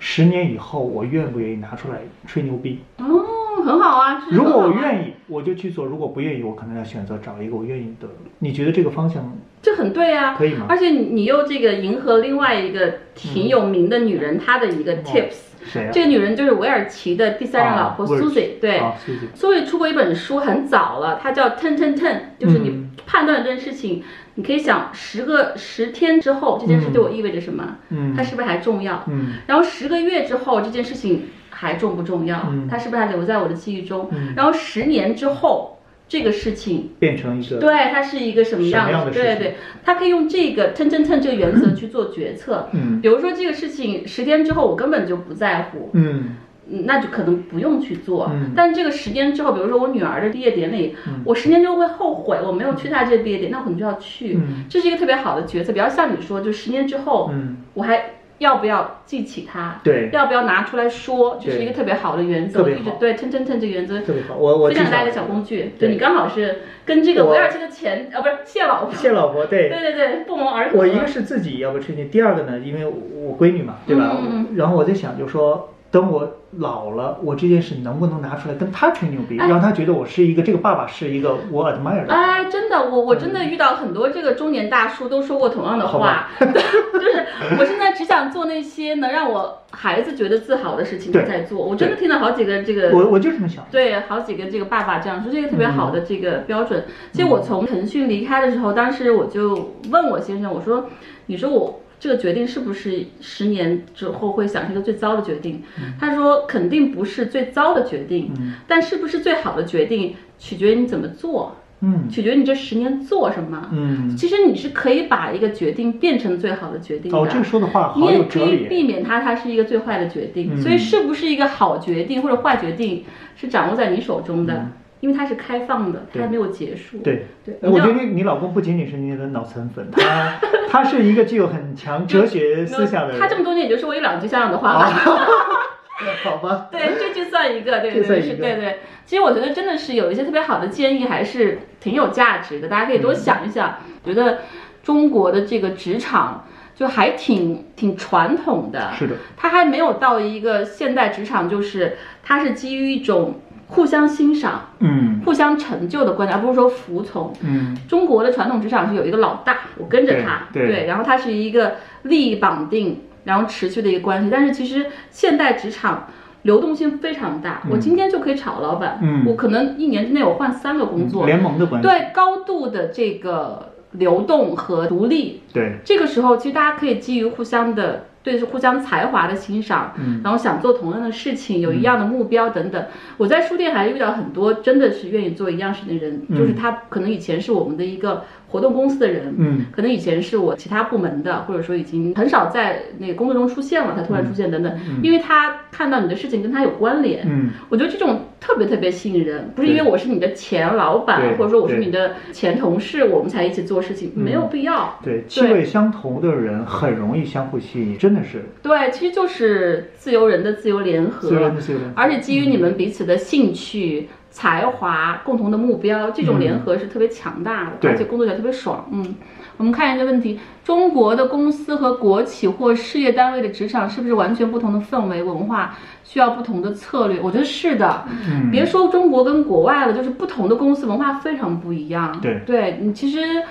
[0.04, 2.80] 十年以后我愿不愿意拿出来吹牛逼？
[2.98, 4.26] 哦，很好啊。
[4.32, 8.08] 如果我愿意，我就去做；如果不愿意，我可能要选择找一个我愿意的。
[8.40, 9.32] 你觉得这个方向
[9.62, 10.34] 这很对啊。
[10.36, 10.66] 可以吗？
[10.68, 15.36] 而且你你又这个迎合另外一个挺有名的女人，她的一个 tips。
[15.64, 15.90] 谁啊？
[15.92, 18.78] 这个女人就是韦尔奇的第三任老婆 Susie，对。
[18.78, 18.94] 啊
[19.36, 24.02] ，Susie 出过一本书，很早了，它叫 Ten Ten Ten，就是你嗯判断这件事情，
[24.34, 28.14] 你可以想十个十天之后这件事对我意味着什么，嗯。
[28.16, 29.04] 它是不是还重要？
[29.08, 29.34] 嗯。
[29.46, 32.46] 然后十个月之后这件事情还重不重要？
[32.50, 32.66] 嗯。
[32.68, 34.08] 它是不是还留在我的记忆中？
[34.10, 35.78] 嗯，然后十年之后
[36.08, 38.86] 这个事情，变成一个对它是一个什么样？
[38.86, 39.26] 什么样的事情？
[39.26, 42.68] 对对，它可以用这个 Ten Ten Ten 这个原则去做决策。
[42.72, 43.00] 嗯。
[43.00, 46.36] 比如说这个事情十天之后我根本就不在乎，嗯嗯
[46.66, 48.30] 那就可能不用去做。
[48.32, 50.94] 嗯但这个十年之后，比如说我女儿的毕业典礼，
[51.24, 54.34] 我十年之后会后悔我没有去她这个毕业典礼，那我可能就要去。
[54.36, 59.80] 嗯这是一个特别好的决策，比较像你说，就十年之后，嗯，我还要不要记起它？
[59.84, 61.38] 对，要不要拿出来说？
[61.40, 62.60] 这是一个特别好的原则。
[62.60, 64.00] 特别好我一直对 ten ten ten 这个原则。
[64.00, 64.34] 特别好。
[64.36, 70.78] 我我经常分享给大家一个小工具，对对你刚好是跟这个我韦尔奇的前啊，不是谢老婆，谢老婆对对对对，不谋而合。
[70.78, 74.16] 我一个是自己要不吹牛，第二个呢，因为我闺女嘛，对吧？
[74.20, 82.12] 嗯嗯然后我在想，就说等我老了，我这件事能不能拿出来跟他吹牛逼，哎让他觉得我是一个这个爸爸是一个我 admire 的。
[82.12, 87.26] 哎，真的，我我真的遇到很多这个中年大叔都说过同样的话， 就是
[87.58, 91.62] 我现在只想做那些能让我孩子觉得自豪的事情对在做。
[91.62, 93.62] 我真的听到好几个这个我我就这么想。
[93.70, 96.84] 对，好几个这个爸爸这样说，这个特别好的嗯这个标准。
[97.12, 100.88] 其实我从腾讯离开的时候，当时我就问我先生，我说
[101.26, 105.62] ：“你说我这个决定是不是十年之后会想是一个最糟的决定？”
[106.00, 113.70] 他说：“肯定不是最糟的决定，嗯但是不是最好的决定，取决于你怎么做，嗯取决于你这十年做什么。
[113.72, 117.16] 嗯，其实你是可以把一个决定变成最好的决定的。
[117.16, 118.66] 哦，这个说的话你也可以。
[118.66, 120.56] 避免它，它是一个最坏的决定。
[120.56, 123.04] 嗯所以是不是一个好决定或者坏决定，
[123.36, 124.66] 是掌握在你手中的，
[125.02, 126.98] 因为它是开放的，它还没有结束。
[126.98, 130.38] 对，对，呃我觉得你你老公不仅仅是你的脑残粉，他
[130.68, 133.20] 他是一个具有很强哲学思想的人。
[133.20, 134.84] 他这么多年也就说过一两句像样的话吧。
[134.86, 134.94] 啊，
[136.22, 138.78] 好吧，对，这就算一个，对对是对对。
[139.04, 143.78] 其实我觉得真的是有一些特别好的建议，还是挺有价值的，大家可以多想一想。
[144.04, 144.38] 觉得
[144.84, 146.46] 中国的这个职场
[146.76, 153.40] 就还挺挺传统的，是的，它还没有到一个现代职场，就是它是基于一种
[153.72, 157.32] 互相欣赏、嗯互相成就的观点，而不是说服从。
[157.42, 164.28] 嗯中国的传统职场是有一个老大，我跟着他，对对然后他是一个利益绑定，然后持续的一个关系。
[164.30, 166.08] 但是其实现代职场
[166.42, 171.88] 流动性非常大，我今天就可以炒老板，嗯我可能一年之内我换三个工作，联盟的关系。
[171.88, 175.42] 对高度的这个流动和独立。
[175.52, 182.84] 对，这个时候，其实大家可以基于互相的对互相才华的欣赏，嗯然后想做同样的事情，有一样的目标等等。
[183.16, 189.66] 我在书店还遇到很多真的是愿意做一样事情的人，嗯就是他可能以前是我们的一个活动公司的人，嗯。
[189.72, 194.72] 可能以前是我其他部门的，或者说已经很少在那个工作中出现了，他突然出现等等，
[195.02, 197.26] 因为他看到你的事情跟他有关联。
[197.26, 197.50] 嗯。
[197.68, 204.98] 我觉得这种特别特别吸引人，不是因为我是你的前老板，或者说我是你的前同事，我们才一起做事情，没有必要。
[205.02, 208.44] 对，气味相同的人很容易相互吸引，真的是。
[208.62, 211.94] 对，其实就是自由人的自由联合，自由人的自由联合。
[211.96, 218.88] 而且基于你们彼此的兴趣、才华、共同的目标，这种联合是特别强大的，对而且工作起来特别爽。
[218.90, 219.14] 嗯，
[219.58, 227.20] 我们看一个问题：中国的公司和国企或事业单位的职场是不是完全不同的氛围文化，需要不同的策略？
[227.22, 228.04] 我觉得是的。
[228.26, 232.18] 嗯别说中国跟国外了，就是不同的公司文化非常不一样。
[232.22, 233.42] 对对你其实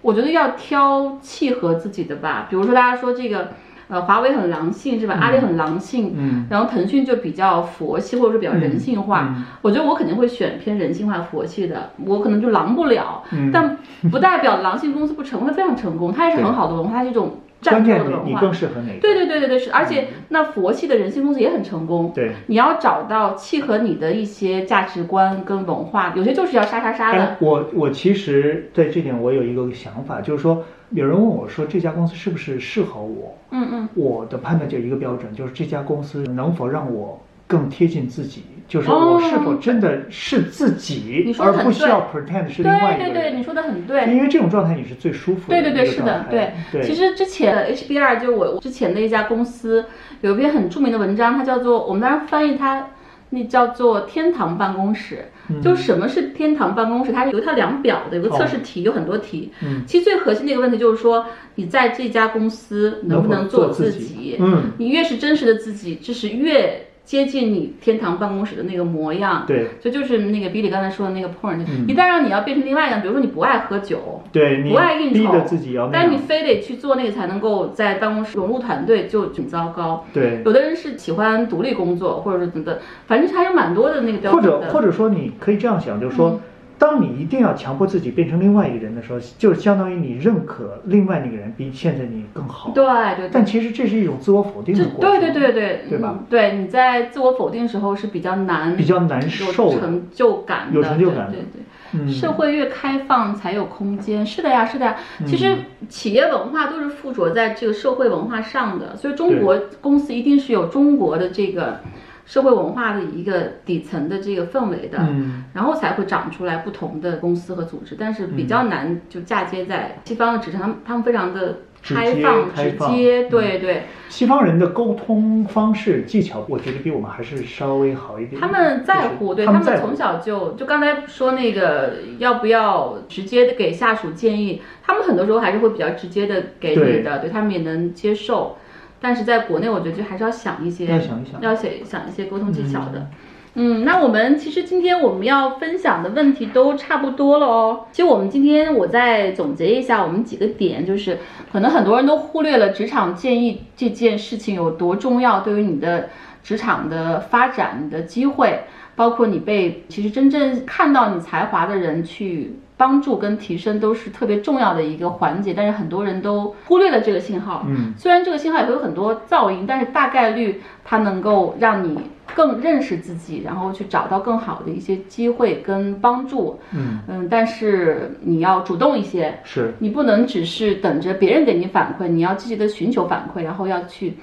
[0.00, 2.46] 我觉得要挑契合自己的吧。
[2.48, 3.48] 比如说大家说这个
[3.88, 5.16] 呃，华为很狼性是吧？
[5.20, 9.34] 阿里很狼性，嗯然后腾讯就比较佛系，或者说比较人性化。
[9.36, 13.76] 嗯我觉得我肯定会选偏人性化、佛系的，我可能就狼不了，嗯但
[14.10, 18.52] 不代表狼性公司不成功，它非常成功，它也是很好的文化，它是一种战关键斗的文化你你更。
[18.52, 19.00] 适合哪个？
[19.00, 22.10] 对对对对对是，而且那佛系的人性公司也很成功。
[22.14, 22.32] 对。
[22.46, 43.12] 你要找到契合你的一些价值观跟文化，有些就是要杀杀杀的哎。，我我其实在这点我有一个想法，就是说，有人问我说这家公司是不是适合我，嗯嗯，我的判断就一个标准，就是这家公司能否让我更贴近自己，就是哦我是否真的是自己，你说得很而不需要 pretend 是另外一个人。
[43.14, 44.04] 对对对，你说的很对。
[44.12, 46.52] 因为这种状态你是最舒服的对对对，是的对。
[46.70, 46.82] 对。
[46.82, 49.86] 其实之前 HBR 就我之前的一家公司
[50.20, 52.88] 有一篇很著名的文章，它叫做我们当时翻译它，
[53.30, 55.30] 那叫做天堂办公室。
[55.50, 57.10] 嗯就什么是天堂办公室？
[57.10, 59.50] 它是有一套量表的，有个测试题，有很多题。
[59.62, 64.36] 嗯其实最核心的一个问题就是说，你在这家公司能不能做自己？
[64.38, 69.44] 嗯，你越是真实的自己，这是越接近你天堂办公室的那个模样。
[69.46, 71.64] 对这就是那个比利刚才说的那个 point。
[71.66, 75.88] 嗯一旦让你要变成另外一样，比如说你不爱喝酒，对，你不爱应酬，逼着自己要。
[75.90, 80.04] 但你非得去做那个才能够在办公室融入团队，就挺糟糕。
[80.12, 84.66] 对，有的人是喜欢独立工作，或者是怎么的，反正还有蛮多的那个标准的。
[84.66, 86.38] 者或者说你可以这样想，就是说。
[86.78, 92.70] 当你一定要强迫自己变成另外一个人的时候，就是相当于你认可另外那个人比现在你更好。
[92.70, 92.84] 对
[93.16, 93.30] 对对。
[93.32, 95.20] 但其实这是一种自我否定的过程。
[95.20, 96.26] 对对对对，对吧嗯？
[96.30, 104.96] 对，你在自我否定的时候是比较难，比较难受有成就感的，有成就感的对对社会越开放才有空间，是的呀，是的呀。
[105.26, 105.56] 其实
[105.88, 111.80] 企业文化都是附着在这个社会文化上的，所以中国公司一定是有中国的这个
[112.28, 117.96] 社会文化的一个底层的这个氛围的，嗯然后才会长出来不同的公司和组织。
[117.98, 123.82] 但是比较难就嫁接在西方的职场，他们他们非常的开放、直接，嗯对对。
[124.10, 128.38] 西方人的沟通方式技巧，我觉得比我们还是稍微好一点。
[128.38, 138.58] 他们在乎，对他们从小就就刚才说那个要不要直接的给下属建议，他们很多时候还是会比较直接的给你的，对他们也能接受。
[139.00, 143.06] 但是在国内，我觉得就还是要想一些，要想一想要想想一些沟通技巧的。
[143.54, 147.86] 嗯，那我们其实今天我们要分享的问题都差不多了哦。
[147.90, 151.18] 其实我们今天我再总结一下我们几个点，就是
[151.50, 156.10] 可能很多人都忽略了职场建议这件事情有多重要，对于你的
[156.44, 158.60] 职场的发展、你的机会，
[158.98, 165.54] 包括你被其实真正看到你才华的人去帮助跟提升，都是特别重要的一个环节。
[165.54, 167.64] 但是很多人都忽略了这个信号。
[167.68, 171.96] 嗯，虽然这个信号也会有很多噪音，但是大概率它能够让你
[172.34, 176.58] 更认识自己，然后去找到更好的一些机会跟帮助。
[176.72, 184.14] 嗯嗯，但是你要主动一些，是你不能只是等着别人给你反馈，你要积极的寻求反馈，然后要去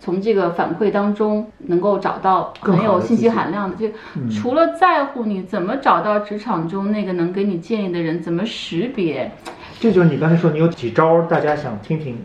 [0.00, 3.76] 从这个反馈当中能够找到很有信息含量的。
[3.76, 3.86] 就
[4.16, 9.30] 嗯除了在乎你怎么找到职场中那个能给你建议的人，怎么识别，
[9.78, 12.18] 这就是你刚才说你有几招，大家想听听。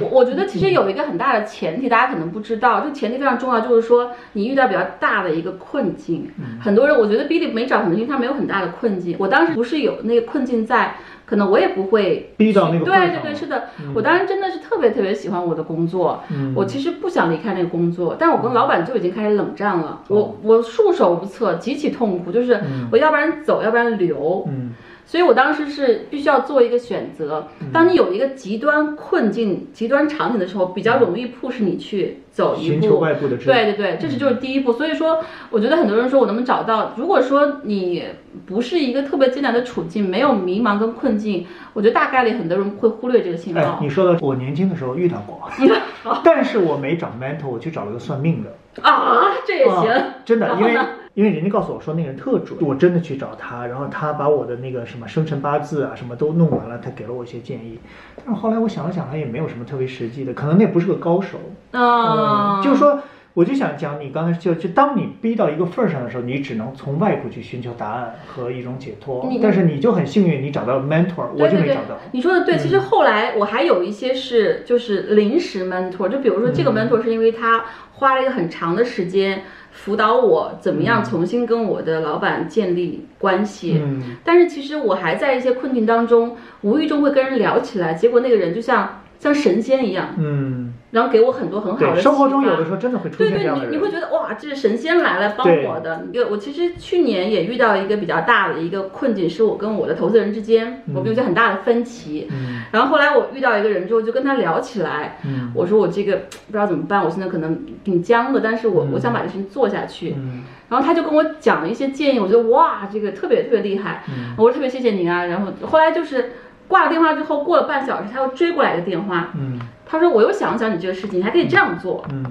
[0.00, 6.26] 我我觉得其实有一个很大的前提，大家可能不知道，这前提非常重要，就是说你遇到比较大的一个困境。
[6.58, 9.14] 很多人我觉得 Billy 没找，可能因为他没有很大的困境。
[9.18, 10.94] 我当时不是有那个困境在，
[11.30, 16.52] 可能我也不会逼到那个对对对，是的，我当时真的是特别特别喜欢我的工作，嗯。
[16.56, 22.60] 我其实不想离开那个工作，但我跟老板就已经开始冷战了，我我束手无策，极其痛苦，就是
[22.90, 24.44] 我要不然走，要不然留。
[24.48, 24.72] 嗯
[25.10, 27.48] 所以我当时是必须要做一个选择。
[27.72, 33.00] 当你有一个极端困境、极端场景的时候，比较容易 push 你去走一寻求步。
[33.00, 33.46] 外部的支持。
[33.46, 34.72] 对对对，这是就是第一步。
[34.72, 35.18] 所以说，
[35.50, 38.04] 我觉得很多人说我能不能找到，如果说你
[38.46, 43.80] 不是一个特别艰难的处境，没有迷茫跟困境，我觉得大概率很多人会忽略这个信哎号，。
[43.82, 45.50] 你说的我年轻的时候遇到过，
[46.22, 48.54] 但是我没找 mentor，我去找了个算命的。
[48.80, 49.90] 啊，这也行。
[49.90, 50.78] 啊真的，因为
[51.14, 57.78] 因为人家告诉我说那个人特准，我真的去找他，然后他把我的那个什么生辰八字啊什么都弄完了，他给了我一些建议。
[58.16, 61.38] 但是后来我想了想，他也没有什么特别实际的，可能那不是个高手。
[61.72, 63.00] 嗯，就是说，
[63.34, 69.28] 我就想讲，你刚才就就当你逼到一个份儿上的时候，你只能从外部去寻求答案和一种解脱。
[69.42, 72.56] 但是你就很幸运，你找到 mentor，我就没找到。，你说的对。
[72.56, 79.42] 其实后来我还有一些是就是临时 mentor，就比如说这个嗯 mentor 是因为他花了一个很长的时间
[79.72, 83.80] 辅导我怎么样重新跟我的老板建立关系。
[83.82, 93.72] 嗯，但是其实我还在一些困境当中，无意中会跟人聊起来，结果那个人就像像神仙一样，嗯然后给我很多很好的对，生活中有的时候真的会出对对，现这样的人。
[93.72, 96.04] 你你会觉得哇，这是神仙来了帮我的。
[96.12, 102.28] 一个我其实去年也遇到一个比较大的一个困境，是我跟我的投资人之间，我们有一些很大的分歧。
[102.30, 106.16] 嗯然后后来我遇到一个人之后，就跟他聊起来，嗯我说我这个
[106.46, 110.14] 不知道怎么办，我现在可能挺僵的，但是我、我想把这事情做下去。
[110.16, 115.24] 嗯然后他就跟我讲了一些建议，我觉得哇，这个特别特别厉害，嗯我说特别谢谢您啊。
[115.24, 116.32] 然后后来就是
[116.68, 119.58] 挂了电话之后，过了半小时，他又追过来一个电话，嗯
[119.90, 122.04] 他说我又想想你这个事情，你还可以这样做。
[122.12, 122.24] 嗯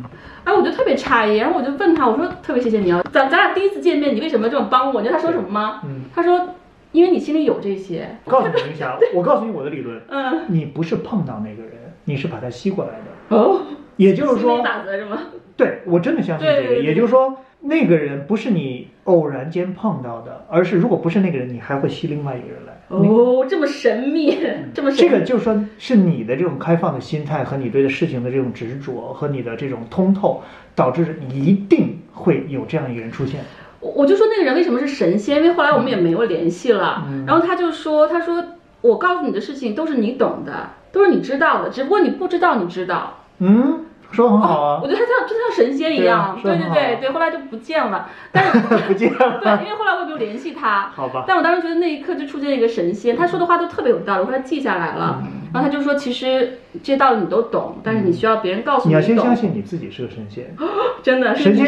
[0.45, 5.01] 哎，我就特别诧异，然后我就问他，我说特别谢谢你啊，咱咱俩第一次见面，你为什么这么帮我？
[5.01, 5.81] 你知道他说什么吗？
[5.83, 6.55] 嗯，他说
[6.93, 13.35] 因为你心里有这些，告诉你一下， 我告诉你我的理论，嗯，你不是碰到那个人，你是把他吸过来的。
[13.35, 13.61] 哦，
[13.97, 15.19] 也就是说心理，法则是吗？
[15.57, 16.75] 对我真的相信这个。
[16.75, 22.78] 也就是说，那个人不是你偶然间碰到的，而是如果不是那个人，你还会吸另外一个人来。
[22.89, 24.37] 你哦，这么神秘，
[24.73, 30.41] 这么神秘，这个就是说，是你的这种开放的心态和你对的事情的这种执着和你的这种通透，
[30.75, 33.41] 导致一定会有这样一个人出现。
[33.79, 35.37] 我我就说那个人为什么是神仙？
[35.37, 37.05] 因为后来我们也没有联系了。
[37.07, 38.43] 嗯然后他就说，他说
[38.81, 43.19] 我告诉你的事情都是你懂的，都是你知道的，只不过你不知道，你知道。
[43.37, 47.09] 嗯，说的很好啊 我，觉得他像真的像神仙一样，对啊对对对对。
[47.11, 50.91] 后来就不见了， 但是不见对，因为后来我也没有联系他。
[50.95, 55.19] 好吧，但我当时觉得那一刻就出现一个神仙，他说的话都特别有道理，我后来记下来了。
[55.21, 60.55] 嗯然后他就说，其实这些道理你都懂，但是你需要别人告诉你你要先相信你自己是个神仙，
[61.01, 61.65] 真的神仙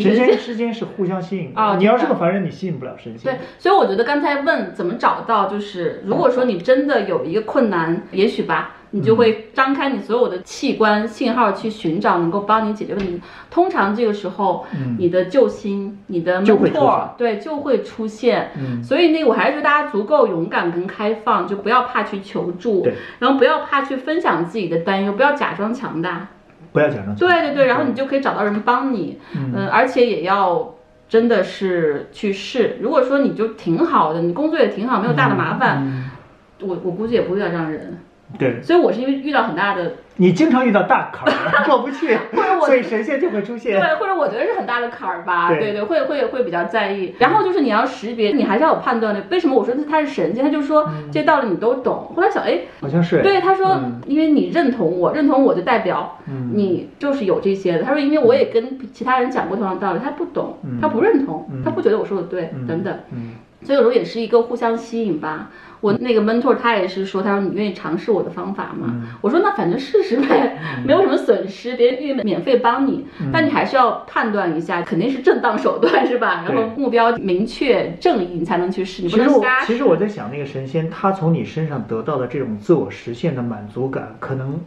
[0.00, 1.60] 神仙之间是互相吸引的。
[1.60, 13.20] 哦你要是个凡人，你吸引不了神仙对。，所以我觉得刚才问怎么找到，就是如果说你真的有一个困难，也许吧，你就会张开你所有的器官信号去寻找能够帮你解决问题。
[13.50, 18.50] 通常这个时候，嗯你的救星、你的 mentor 现对就会出现。
[18.58, 26.28] 嗯，所以那，我还是觉得大家足够勇敢跟开放，就不要怕去求助对，然后不要怕去分享自己的担忧，不要假装强大。
[26.72, 27.14] 不要假装。
[27.16, 30.74] 对对对，然后你就可以找到人帮你，嗯嗯，而且也要
[31.08, 32.78] 真的是去试。
[32.80, 36.10] 如果说你就挺好的，你工作也挺好，没有大的麻烦，嗯
[36.60, 37.98] 我我估计也不会遇到这样的人。
[38.38, 43.80] 对所以我是因为遇到很大的，你经常遇到大坎儿 过不去，或者我所以神仙就会出现。
[43.80, 47.14] 对，或者我觉得是很大的坎儿吧，对对对，会会会比较在意。
[47.18, 49.22] 然后就是你要识别，你还是要有判断的。
[49.30, 50.44] 为什么我说他是神仙？
[50.44, 52.12] 他就说这些道理你都懂。
[52.14, 53.22] 后来想，哎，好像是。
[53.22, 57.82] 对，他说嗯，因为你认同我，认同我就代表嗯你就是有这些的。
[57.82, 62.94] 他说，因为我也跟其他人讲过同样的道理，他不懂，他不认同，他不觉得我说的对，等等。
[63.60, 65.50] 嗯所以有时候也是一个互相吸引吧。
[65.80, 68.88] 我那个 mentor 他也是说，他说你愿意尝试我的方法吗？
[68.88, 76.44] 嗯我说那反正试试呗，没有什么损失，别人愿意免费帮你，但你还是要判断一下，肯定是正当手段是吧？
[76.48, 84.58] 然后目标明确正义，你才能去试，你不其实我能瞎其实我在想，那个神仙他从你身上得到的这种自我实现的满足感，可能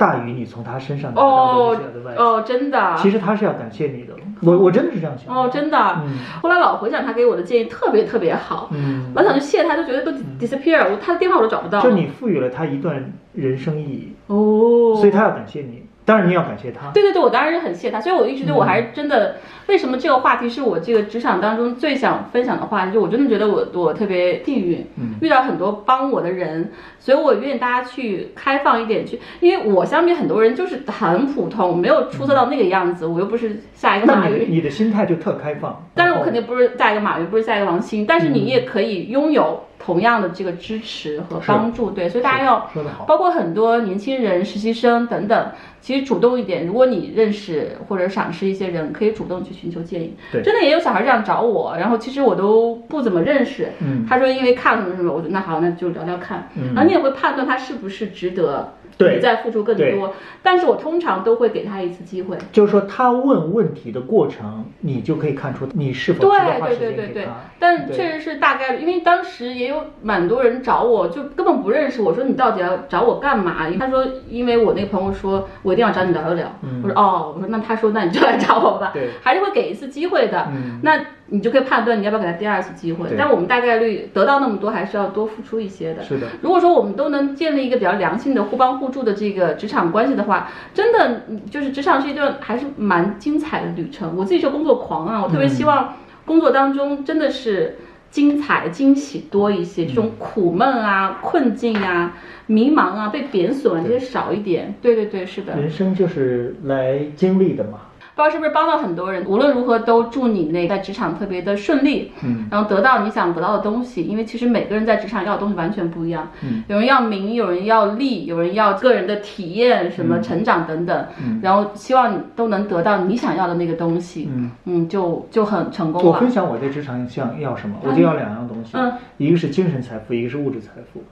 [0.00, 5.36] 大于你从他身上得到哦的这些的外哦，真的，其实他是要感谢你的，我我真的是这样想。
[5.36, 5.76] 哦，真的。
[6.02, 6.16] 嗯。
[6.40, 11.82] 后来老回想他给我的建议特别特别好，嗯，老想去谢他，就觉得都 disappear，我他的电话我都找不到。
[11.82, 16.90] 就你赋予了他一段人生意义，哦，所以他要感谢你，当然你要感谢他。
[16.90, 19.36] 对对对，我当然是很谢他，所以我一直觉得我还是真的，
[19.68, 22.92] 为什么这个话题是我这个职场当中最想分享的话题？
[22.94, 34.50] 就我真的觉得我我特别幸运，嗯遇到很多帮我的人，所以我愿意大家去开放一点去，因为我相比很多人就是很普通，没有出色到那个样子，我又不是下一个马云。
[34.50, 35.86] 你的心态就特开放。
[35.94, 42.70] 但是我肯定不是下一个马云，不是下一个王兴，但是你也可以拥有同样的这个支持和帮助，对，所以大家要。
[43.06, 45.50] 包括很多年轻人、实习生等等，
[45.80, 46.66] 其实主动一点。
[46.66, 50.14] 如果你认识或者赏识一些人，可以主动去寻求建议。
[50.30, 53.68] 对真的也有小孩这样找我，然后其实我都不怎么认识。
[53.80, 56.48] 嗯他说因为看了什么什么，我说那好，那就聊聊看。
[56.54, 60.14] 嗯然后你也会判断他是不是值得对你再付出更多。
[60.42, 62.36] 但是我通常都会给他一次机会。
[62.52, 66.38] 就是说，他问问题的过程，你就可以看出你是否对
[66.70, 67.28] 时对对对对
[67.58, 72.00] 但确实是大概率，因为当时也有蛮多人找我，就根本不认识。
[72.02, 73.70] 我说你到底要找我干嘛？
[73.78, 76.50] 他说因为我那个朋友说我一定要找你聊一聊。
[76.62, 80.48] 嗯我说哦，我说那他说那你就来找我吧，对还是会给一次机会的。
[80.50, 80.98] 嗯那
[81.30, 83.08] 你就可以判断你要不要给他第二次机会。
[83.16, 86.02] 但我们大概率得到那么多，还是要多付出一些的。
[86.02, 94.14] 是的，如果说我们都能建立一个比较良性的互帮互助的这个职场关系的话，真的嗯就是职场是一段还是蛮精彩的旅程。
[94.16, 95.94] 我自己是工作狂啊，我特别希望
[96.26, 97.78] 工作当中真的是
[98.10, 102.16] 精彩、惊喜多一些，这种苦闷啊、困境啊、
[102.46, 104.74] 迷茫啊、被贬损啊这些少一点。
[104.82, 105.54] 对对对，是的。
[105.56, 107.78] 人生就是来经历的嘛。
[108.20, 109.24] 不知道是不是帮到很多人。
[109.26, 114.02] 无论如何，都祝你那在职场特别的顺利，嗯，然后得到你想得到的东西。
[114.02, 126.30] 因为其实每个人在职场要的东西完全不一样，嗯，有人要名，有人要利，有人要个人的体验、什么成长等等，嗯然后希望你都能得到你想要的那个东西，嗯嗯，就就很成功了我分。
[126.30, 131.02] 享我在职场想要什么，我就要两样东西，嗯一个是精神财富，一个是物质财富。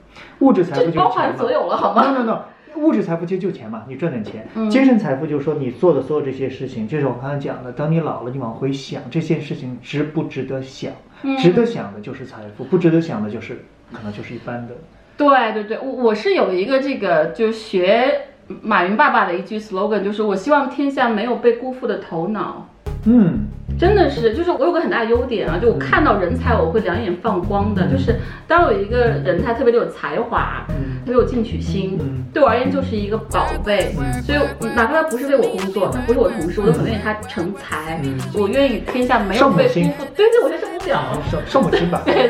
[0.45, 2.39] 物质财富就包含所有了，好吗？no no no，
[2.75, 4.47] 物质财富其实就钱嘛，你赚点钱。
[4.55, 10.91] 嗯精神财富就是说你做的所有这些事情，就是我刚才讲的，等你老了，你往回想这件事情值不值得想，
[11.23, 14.75] 嗯值得想的就是财富，不值得想的就是可能就是一般的。
[15.17, 18.21] 对对对，我我是有一个这个，就是学
[18.61, 22.69] 马云爸爸的一句 slogan，就是我希望天下没有被辜负的头脑。
[23.05, 23.47] 嗯
[23.77, 27.87] 真的是，就是我有个很大的优点啊，就我看到人才我会两眼放光的。
[27.87, 28.15] 就是
[28.47, 33.95] 当有一个人他特别的有才华，嗯特别有进取心，嗯对我而言就是一个宝贝。
[34.25, 34.39] 所以
[34.75, 38.01] 哪怕他不是为我工作，他不是我同事，我都很愿意他成才。
[38.03, 40.05] 嗯我愿意天下没有被辜负。
[40.15, 41.01] 对对，我觉得是不表。
[41.29, 42.01] 圣圣母心吧。
[42.05, 42.27] 对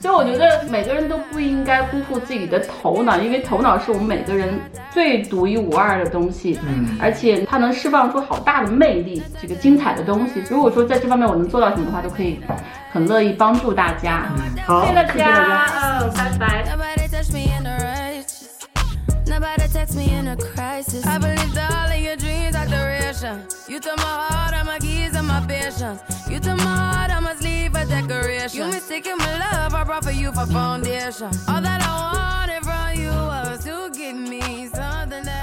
[0.00, 4.58] 对，所以我觉得每个人都不应该辜负自己的头脑，因为头脑是我们每个人
[4.90, 10.42] 最独一无二的东西，嗯而且它能释放出好大的魅力，这个精彩的东西。
[10.48, 12.40] 如果说在这方面我能做到什么的话，都可以
[12.92, 14.26] 很乐意帮助大家。
[14.64, 15.04] 好，谢谢大。
[15.14, 15.66] 家，
[16.00, 16.64] 嗯，拜拜。
[19.28, 21.04] Nobody text me in a crisis.
[21.04, 23.42] I believed all of your dreams are duration.
[23.68, 26.00] You took my heart, all my keys, and my patience.
[26.28, 28.58] You took my heart, I must leave a decoration.
[28.58, 31.30] You mistaken my love, I brought for you for foundation.
[31.46, 35.37] All that I wanted from you was to give me something that.